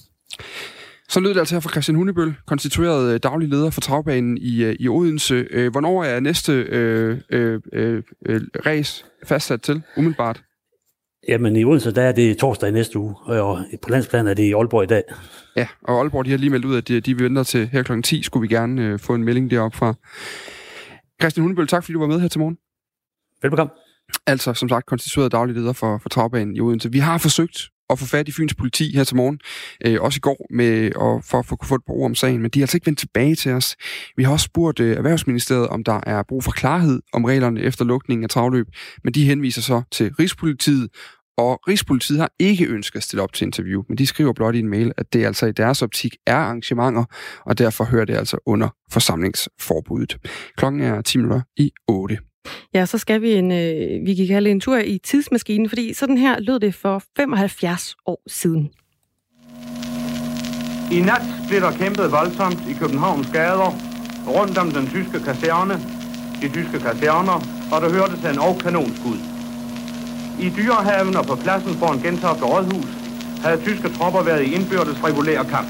[1.09, 4.63] Så lød det altså her fra Christian Hundebøl, konstitueret øh, daglig leder for travbanen i,
[4.63, 5.47] øh, i Odense.
[5.49, 8.01] Øh, hvornår er næste øh, øh, øh,
[8.65, 10.43] race fastsat til, umiddelbart?
[11.27, 14.43] Jamen i Odense, der er det torsdag i næste uge, og på landsplan er det
[14.43, 15.03] i Aalborg i dag.
[15.55, 18.01] Ja, og Aalborg de har lige meldt ud, at de, de venter til her kl.
[18.01, 19.93] 10, skulle vi gerne øh, få en melding deroppe fra.
[21.21, 22.57] Christian Hundebøl, tak fordi du var med her til morgen.
[23.41, 23.71] Velbekomme.
[24.27, 26.91] Altså, som sagt, konstitueret daglig leder for, for travbanen i Odense.
[26.91, 29.39] Vi har forsøgt at få fat i Fyns politi her til morgen,
[29.85, 32.15] øh, også i går, med, og for, for at kunne få et par ord om
[32.15, 33.75] sagen, men de har altså ikke vendt tilbage til os.
[34.17, 37.85] Vi har også spurgt øh, Erhvervsministeriet, om der er brug for klarhed om reglerne efter
[37.85, 38.67] lukningen af travløb,
[39.03, 40.89] men de henviser så til Rigspolitiet,
[41.37, 44.59] og Rigspolitiet har ikke ønsket at stille op til interview, men de skriver blot i
[44.59, 47.03] en mail, at det altså i deres optik er arrangementer,
[47.45, 50.17] og derfor hører det altså under forsamlingsforbuddet.
[50.57, 51.17] Klokken er 10
[51.57, 52.17] i 8.
[52.73, 56.17] Ja, så skal vi en, øh, vi kan kalde en tur i tidsmaskinen, fordi sådan
[56.17, 58.69] her lød det for 75 år siden.
[60.91, 63.71] I nat blev der kæmpet voldsomt i Københavns gader,
[64.27, 65.73] rundt om den tyske kaserne,
[66.41, 67.37] de tyske kaserner,
[67.71, 69.17] og der hørte sig en og kanonskud.
[70.39, 72.91] I dyrehaven og på pladsen foran Gentofte Rådhus
[73.43, 75.67] havde tyske tropper været i indbyrdes regulær kamp.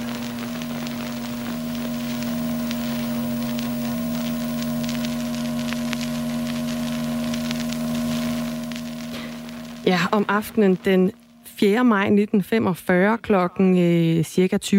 [9.86, 11.12] Ja, om aftenen den
[11.46, 11.84] 4.
[11.84, 14.74] maj 1945 klokken øh, cirka 20.35,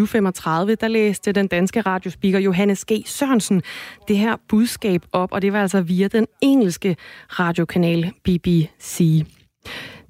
[0.74, 2.92] der læste den danske radiospeaker Johannes G.
[3.06, 3.62] Sørensen
[4.08, 6.96] det her budskab op, og det var altså via den engelske
[7.28, 9.24] radiokanal BBC.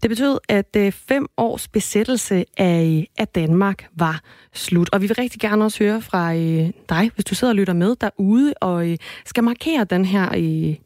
[0.05, 4.21] Det betød, at øh, fem års besættelse af, af Danmark var
[4.53, 4.91] slut.
[4.93, 7.73] Og vi vil rigtig gerne også høre fra øh, dig, hvis du sidder og lytter
[7.73, 10.29] med derude og øh, skal markere den her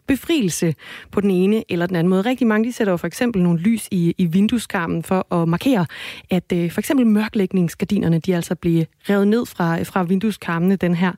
[0.06, 0.74] befrielse
[1.10, 2.22] på den ene eller den anden måde.
[2.22, 5.86] Rigtig mange de sætter jo for eksempel nogle lys i, i vindueskarmen for at markere,
[6.30, 11.12] at for eksempel mørklægningsgardinerne de altså bliver revet ned fra, fra vindueskarmene den her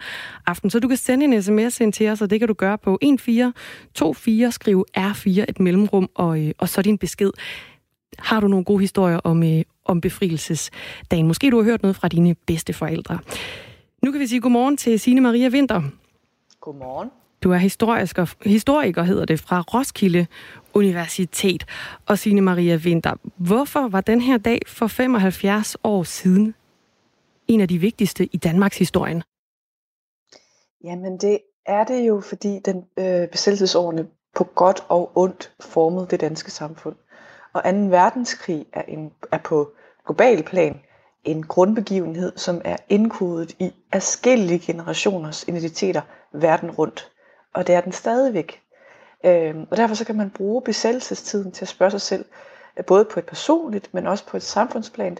[0.47, 0.71] aften.
[0.71, 2.99] Så du kan sende en sms ind til os, og det kan du gøre på
[3.03, 7.31] 1424, skriv R4 et mellemrum og, og så din besked.
[8.19, 11.27] Har du nogle gode historier om, øh, om befrielsesdagen?
[11.27, 13.19] Måske du har hørt noget fra dine bedste forældre.
[14.03, 15.83] Nu kan vi sige godmorgen til Signe Maria Vinter.
[16.61, 17.11] Godmorgen.
[17.43, 20.27] Du er historiker, historiker, hedder det, fra Roskilde
[20.75, 21.67] Universitet.
[22.07, 26.55] Og Signe Maria Vinter, hvorfor var den her dag for 75 år siden
[27.49, 29.23] en af de vigtigste i Danmarks historien?
[30.85, 36.21] Jamen det er det jo, fordi den øh, besættelsesårene på godt og ondt formede det
[36.21, 36.97] danske samfund.
[37.53, 37.71] Og 2.
[37.71, 39.73] verdenskrig er, en, er på
[40.07, 40.81] global plan
[41.25, 46.01] en grundbegivenhed, som er indkodet i afskillige generationers identiteter
[46.33, 47.11] verden rundt.
[47.55, 48.61] Og det er den stadigvæk.
[49.25, 52.25] Øhm, og derfor så kan man bruge besættelsestiden til at spørge sig selv,
[52.79, 55.19] øh, både på et personligt, men også på et samfundsplan,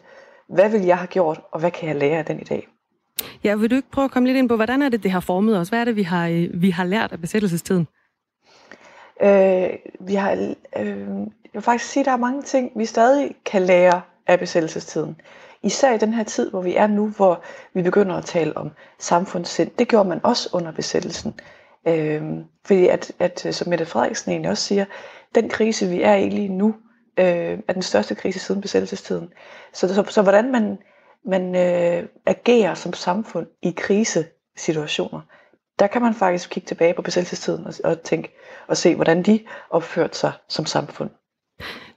[0.49, 2.69] hvad vil jeg have gjort, og hvad kan jeg lære af den i dag?
[3.45, 5.21] Ja, vil du ikke prøve at komme lidt ind på, hvordan er det, det har
[5.21, 5.69] formet os?
[5.69, 7.87] Hvad er det, vi har, øh, vi har lært af besættelsestiden?
[9.23, 10.33] Øh, vi har,
[10.77, 10.99] øh,
[11.45, 15.21] jeg vil faktisk sige, at der er mange ting, vi stadig kan lære af besættelsestiden.
[15.63, 17.43] Især i den her tid, hvor vi er nu, hvor
[17.75, 19.71] vi begynder at tale om samfundssind.
[19.79, 21.35] Det gjorde man også under besættelsen.
[21.89, 22.23] Øh,
[22.65, 24.85] fordi at, at, som Mette Frederiksen egentlig også siger,
[25.35, 26.75] den krise, vi er i lige nu,
[27.19, 29.29] øh, er den største krise siden besættelsestiden.
[29.73, 30.79] Så, så, så hvordan man,
[31.25, 35.21] man øh, agerer som samfund i krisesituationer,
[35.81, 39.41] der kan man faktisk kigge tilbage på besættelsestiden og, og tænke og se, hvordan de
[39.71, 41.11] opførte sig som samfund.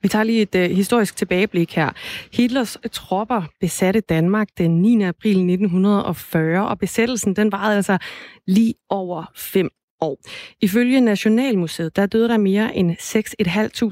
[0.02, 1.90] Vi tager lige et øh, historisk tilbageblik her.
[2.34, 5.04] Hitlers tropper besatte Danmark den 9.
[5.04, 7.98] april 1940, og besættelsen den varede altså
[8.48, 9.70] lige over fem
[10.02, 10.18] år.
[10.62, 12.92] Ifølge Nationalmuseet, der døde der mere end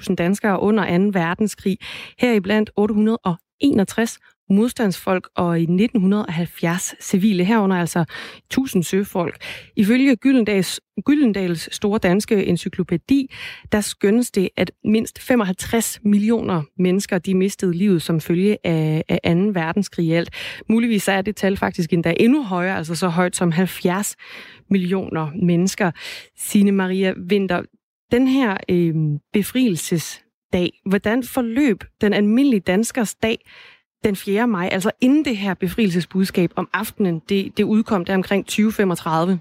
[0.09, 1.19] 6.500 danskere under 2.
[1.19, 1.77] verdenskrig,
[2.17, 4.19] heriblandt 861
[4.51, 8.05] modstandsfolk og i 1970 civile, herunder altså
[8.45, 9.37] 1000 søfolk.
[9.75, 13.33] Ifølge Gyldendals, Gyldendals store danske encyklopædi,
[13.71, 19.35] der skønnes det, at mindst 55 millioner mennesker de mistede livet som følge af, af
[19.35, 19.41] 2.
[19.53, 20.29] verdenskrig i alt.
[20.69, 24.15] Muligvis er det tal faktisk endda endnu højere, altså så højt som 70
[24.69, 25.91] millioner mennesker.
[26.37, 27.61] Signe Maria Winter,
[28.11, 28.95] den her øh,
[29.33, 33.37] befrielsesdag, hvordan forløb den almindelige danskers dag
[34.03, 34.47] den 4.
[34.47, 39.39] maj, altså inden det her befrielsesbudskab om aftenen, det, det udkom der omkring 2035?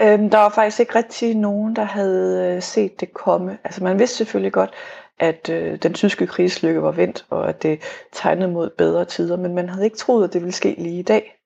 [0.00, 3.58] Øhm, der var faktisk ikke rigtig nogen, der havde øh, set det komme.
[3.64, 4.70] Altså man vidste selvfølgelig godt,
[5.18, 7.80] at øh, den tyske krigslykke var vendt, og at det
[8.12, 11.02] tegnede mod bedre tider, men man havde ikke troet, at det ville ske lige i
[11.02, 11.38] dag.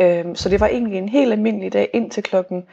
[0.00, 2.64] Øhm, så det var egentlig en helt almindelig dag indtil klokken,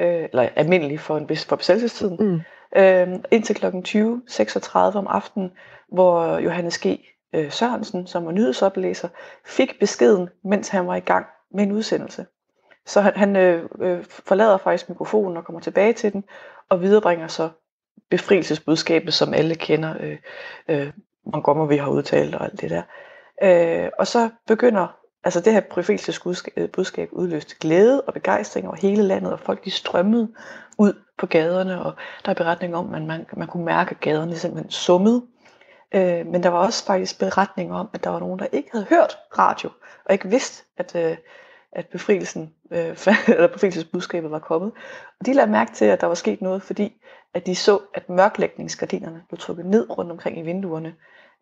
[0.00, 2.40] øh, eller almindelig for, en, for besættelsestiden, mm.
[2.80, 5.50] øhm, indtil klokken 20.36 om aftenen,
[5.92, 6.86] hvor Johannes G.
[7.32, 9.08] Øh, Sørensen, som var nyhedsoplæser,
[9.46, 12.26] fik beskeden, mens han var i gang med en udsendelse.
[12.86, 16.24] Så han, han øh, øh, forlader faktisk mikrofonen og kommer tilbage til den,
[16.68, 17.48] og viderebringer så
[18.10, 20.18] befrielsesbudskabet, som alle kender, øh,
[20.68, 20.92] øh,
[21.32, 22.82] Montgomery har udtalt og alt det der.
[23.42, 29.32] Øh, og så begynder, altså det her befrielsesbudskab udløste glæde og begejstring over hele landet,
[29.32, 30.28] og folk de strømmede
[30.78, 31.92] ud på gaderne, og
[32.24, 35.22] der er beretning om, at man, man kunne mærke, at gaderne simpelthen summede.
[35.94, 38.86] Øh, men der var også faktisk beretning om, at der var nogen, der ikke havde
[38.90, 39.70] hørt radio,
[40.04, 41.16] og ikke vidste, at, øh,
[41.72, 44.72] at befrielsen, øh, eller befrielsesbudskabet var kommet.
[45.20, 46.92] Og de lagde mærke til, at der var sket noget, fordi
[47.34, 50.94] at de så, at mørklægningsgardinerne blev trukket ned rundt omkring i vinduerne.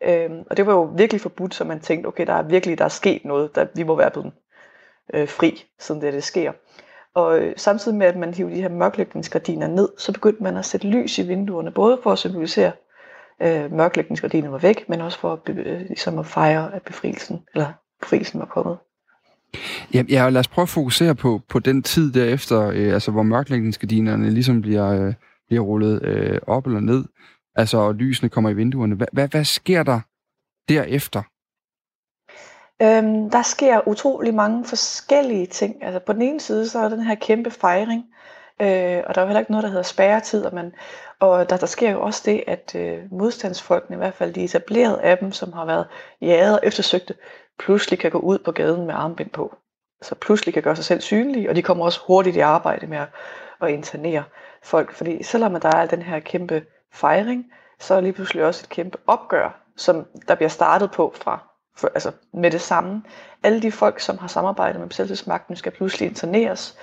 [0.02, 2.84] Øhm, og det var jo virkelig forbudt, så man tænkte, okay, der er virkelig der
[2.84, 4.32] er sket noget, der, vi må være blevet
[5.14, 6.52] øh, fri, siden det, det sker.
[7.14, 10.64] Og øh, samtidig med, at man hiver de her mørklægningsgardiner ned, så begyndte man at
[10.64, 12.72] sætte lys i vinduerne, både for at symbolisere,
[13.42, 17.72] øh, mørklægningsgardiner var væk, men også for at, øh, ligesom at fejre, at befrielsen, eller
[18.00, 18.78] befrielsen var kommet.
[19.94, 23.22] Ja, ja, lad os prøve at fokusere på, på den tid derefter, øh, altså hvor
[23.22, 25.14] mørklægningsgardinerne ligesom bliver, øh,
[25.48, 27.04] bliver rullet øh, op eller ned,
[27.54, 28.94] altså og lysene kommer i vinduerne.
[28.94, 30.00] Hvad, hvad, hvad sker der
[30.68, 31.22] derefter?
[32.82, 35.84] Øhm, der sker utrolig mange forskellige ting.
[35.84, 38.04] Altså på den ene side, så er den her kæmpe fejring,
[38.60, 40.74] øh, og der er jo heller ikke noget, der hedder spærretid, og, man,
[41.20, 45.02] og der, der sker jo også det, at øh, modstandsfolkene, i hvert fald de etablerede
[45.02, 45.86] af dem, som har været
[46.20, 47.14] jaget og eftersøgte,
[47.58, 49.56] pludselig kan gå ud på gaden med armbind på.
[50.02, 52.98] Så pludselig kan gøre sig selv synlige, og de kommer også hurtigt i arbejde med
[52.98, 53.08] at,
[53.62, 54.24] at internere
[54.62, 54.92] folk.
[54.92, 57.44] Fordi selvom der er den her kæmpe fejring,
[57.78, 61.48] så er lige pludselig også et kæmpe opgør, som der bliver startet på fra
[61.78, 63.02] for, altså med det samme.
[63.42, 66.78] Alle de folk, som har samarbejdet med besættelsesmagten, skal pludselig interneres.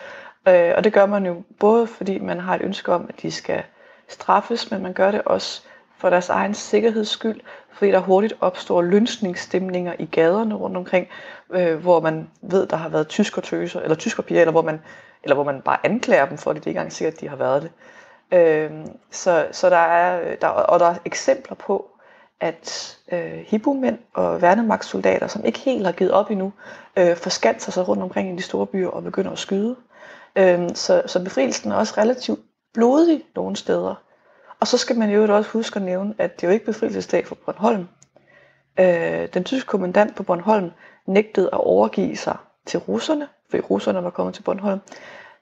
[0.48, 3.32] Øh, og det gør man jo både fordi man har et ønske om, at de
[3.32, 3.64] skal
[4.08, 5.64] straffes, men man gør det også
[5.98, 7.41] for deres egen sikkerheds skyld,
[7.72, 11.08] fordi der hurtigt opstår lønsningsstemninger i gaderne rundt omkring,
[11.50, 14.82] øh, hvor man ved, der har været tyskertøser, eller tyskerpiger, eller hvor man,
[15.24, 16.64] eller hvor man bare anklager dem for det.
[16.64, 17.72] Det er ikke engang sikkert, at de har været det.
[18.38, 18.72] Øh,
[19.12, 21.89] så, så der er, der, og der er eksempler på,
[22.39, 26.54] at øh, hibumænd og værnemagtssoldater, som ikke helt har givet op endnu,
[26.98, 29.76] øh, forskanser sig rundt omkring i de store byer og begynder at skyde.
[29.80, 29.95] Øh,
[30.38, 32.39] Øhm, så, så befrielsen er også relativt
[32.73, 33.95] blodig nogle steder.
[34.59, 37.27] Og så skal man jo også huske at nævne, at det er jo ikke befrielsesdag
[37.27, 37.88] for Bornholm.
[38.79, 40.71] Øh, den tyske kommandant på Bornholm
[41.07, 44.79] nægtede at overgive sig til russerne, fordi russerne var kommet til Bornholm.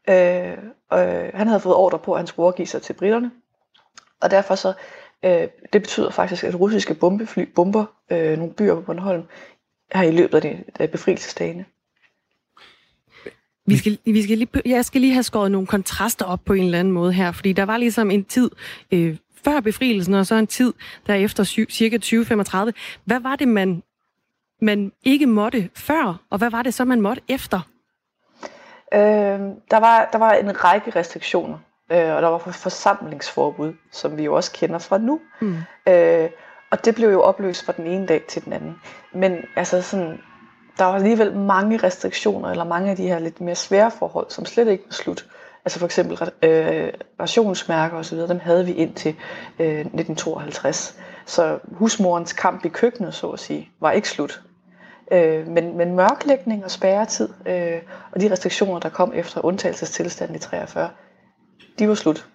[0.10, 0.58] Øh,
[0.94, 3.32] øh, han havde fået ordre på, at han skulle overgive sig til britterne.
[4.22, 4.74] Og derfor så,
[5.24, 9.24] øh, det betyder faktisk, at russiske bombefly bomber øh, nogle byer på Bornholm
[9.94, 11.66] her i løbet af, det, af befrielsesdagene.
[13.66, 16.64] Vi skal, vi skal lige, jeg skal lige have skåret nogle kontraster op på en
[16.64, 18.52] eller anden måde her, fordi der var ligesom en tid
[18.92, 20.74] øh, før befrielsen, og så en tid
[21.08, 22.74] derefter cirka 2035.
[23.06, 23.84] Hvad var det, man,
[24.62, 27.60] man ikke måtte før, og hvad var det så, man måtte efter?
[28.94, 29.00] Øh,
[29.72, 31.58] der, var, der var en række restriktioner,
[31.92, 35.20] øh, og der var forsamlingsforbud, som vi jo også kender fra nu.
[35.42, 35.58] Mm.
[35.88, 36.30] Øh,
[36.72, 38.76] og det blev jo opløst fra den ene dag til den anden.
[39.14, 40.20] Men altså sådan,
[40.78, 44.46] der var alligevel mange restriktioner, eller mange af de her lidt mere svære forhold, som
[44.46, 45.26] slet ikke var slut.
[45.66, 49.16] Altså for eksempel øh, rationsmærker osv., dem havde vi indtil
[49.60, 50.98] øh, 1952.
[51.26, 54.42] Så husmorens kamp i køkkenet, så at sige, var ikke slut.
[55.12, 60.40] Øh, men, men mørklægning og spærretid, øh, og de restriktioner, der kom efter undtagelsestilstanden i
[60.40, 60.90] 43,
[61.80, 62.28] de var slut.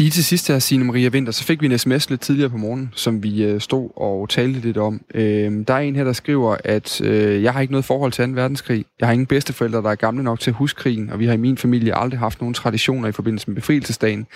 [0.00, 2.56] Lige til sidst her, Signe Maria Vinter, så fik vi en sms lidt tidligere på
[2.56, 5.00] morgen, som vi øh, stod og talte lidt om.
[5.14, 8.28] Øh, der er en her, der skriver, at øh, jeg har ikke noget forhold til
[8.28, 8.32] 2.
[8.34, 8.84] verdenskrig.
[9.00, 11.32] Jeg har ingen bedsteforældre, der er gamle nok til at huske krigen, og vi har
[11.32, 14.26] i min familie aldrig haft nogen traditioner i forbindelse med befrielsesdagen.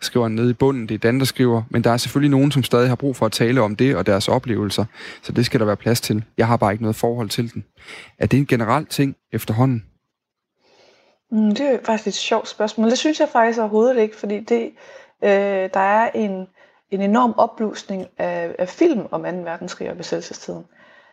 [0.00, 1.62] Skriver han nede i bunden, det er Dan, der skriver.
[1.70, 4.06] Men der er selvfølgelig nogen, som stadig har brug for at tale om det og
[4.06, 4.84] deres oplevelser,
[5.22, 6.24] så det skal der være plads til.
[6.38, 7.64] Jeg har bare ikke noget forhold til den.
[8.18, 9.84] Er det en generel ting efterhånden?
[11.30, 12.90] Mm, det er faktisk et sjovt spørgsmål.
[12.90, 14.70] Det synes jeg faktisk overhovedet ikke, fordi det,
[15.24, 16.48] Øh, der er en,
[16.90, 19.28] en enorm opblusning af, af film om 2.
[19.28, 20.64] verdenskrig og besættelsestiden.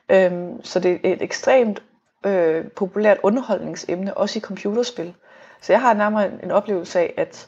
[0.09, 0.31] Øh,
[0.63, 1.83] så det er et ekstremt
[2.25, 5.13] øh, populært underholdningsemne, også i computerspil.
[5.61, 7.47] Så jeg har nærmere en, en oplevelse af, at,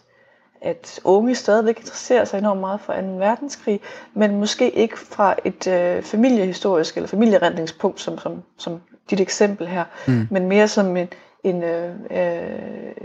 [0.62, 3.00] at unge stadigvæk interesserer sig enormt meget for 2.
[3.02, 3.82] verdenskrig,
[4.14, 9.86] men måske ikke fra et øh, familiehistorisk eller familierendringspunkt, som, som, som dit eksempel her,
[10.08, 10.28] mm.
[10.32, 11.08] men mere som en,
[11.44, 12.96] en, øh, øh,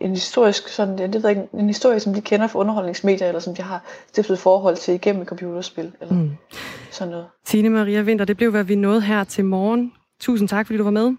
[0.00, 3.54] en historisk, sådan, det ved ikke, en historie, som de kender fra underholdningsmedier, eller som
[3.54, 6.30] de har stiftet forhold til igennem computerspil, eller mm.
[6.90, 7.26] sådan noget.
[7.46, 9.92] Tine Maria Vinter, det blev, hvad vi nåede her til morgen.
[10.20, 11.16] Tusind tak, fordi du var med.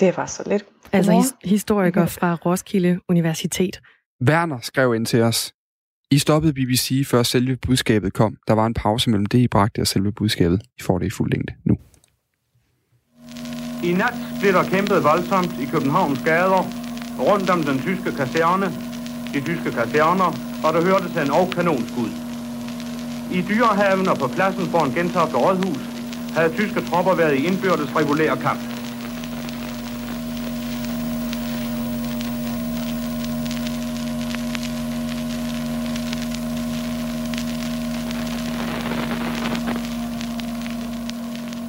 [0.00, 0.64] Det var så lidt.
[0.92, 3.80] Altså his- historiker fra Roskilde Universitet.
[4.28, 5.52] Werner skrev ind til os.
[6.10, 8.36] I stoppede BBC, før selve budskabet kom.
[8.48, 10.62] Der var en pause mellem det, I bragte, og selve budskabet.
[10.78, 11.76] I får det i fuld længde nu.
[13.84, 16.62] I nat blev der kæmpet voldsomt i Københavns gader,
[17.18, 18.72] rundt om den tyske kaserne,
[19.34, 20.32] de tyske kaserner,
[20.64, 22.10] og der hørtes en og kanonskud.
[23.30, 25.82] I dyrehaven og på pladsen foran Gentofte Rådhus
[26.36, 28.60] havde tyske tropper været i indbyrdes regulær kamp.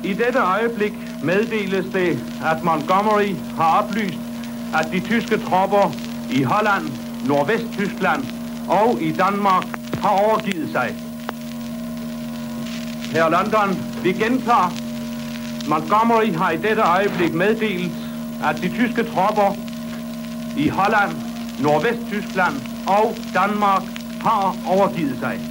[0.03, 0.93] I dette øjeblik
[1.23, 4.28] meddeles det, at Montgomery har oplyst,
[4.73, 5.91] at de tyske tropper
[6.31, 6.85] i Holland,
[7.25, 8.25] Nordvest-Tyskland
[8.69, 9.63] og i Danmark
[10.01, 10.95] har overgivet sig.
[13.11, 13.69] Her London,
[14.03, 14.73] vi gentager.
[15.69, 17.91] Montgomery har i dette øjeblik meddelt,
[18.43, 19.55] at de tyske tropper
[20.57, 21.11] i Holland,
[21.59, 22.55] Nordvest-Tyskland
[22.87, 23.83] og Danmark
[24.21, 25.48] har overgivet sig.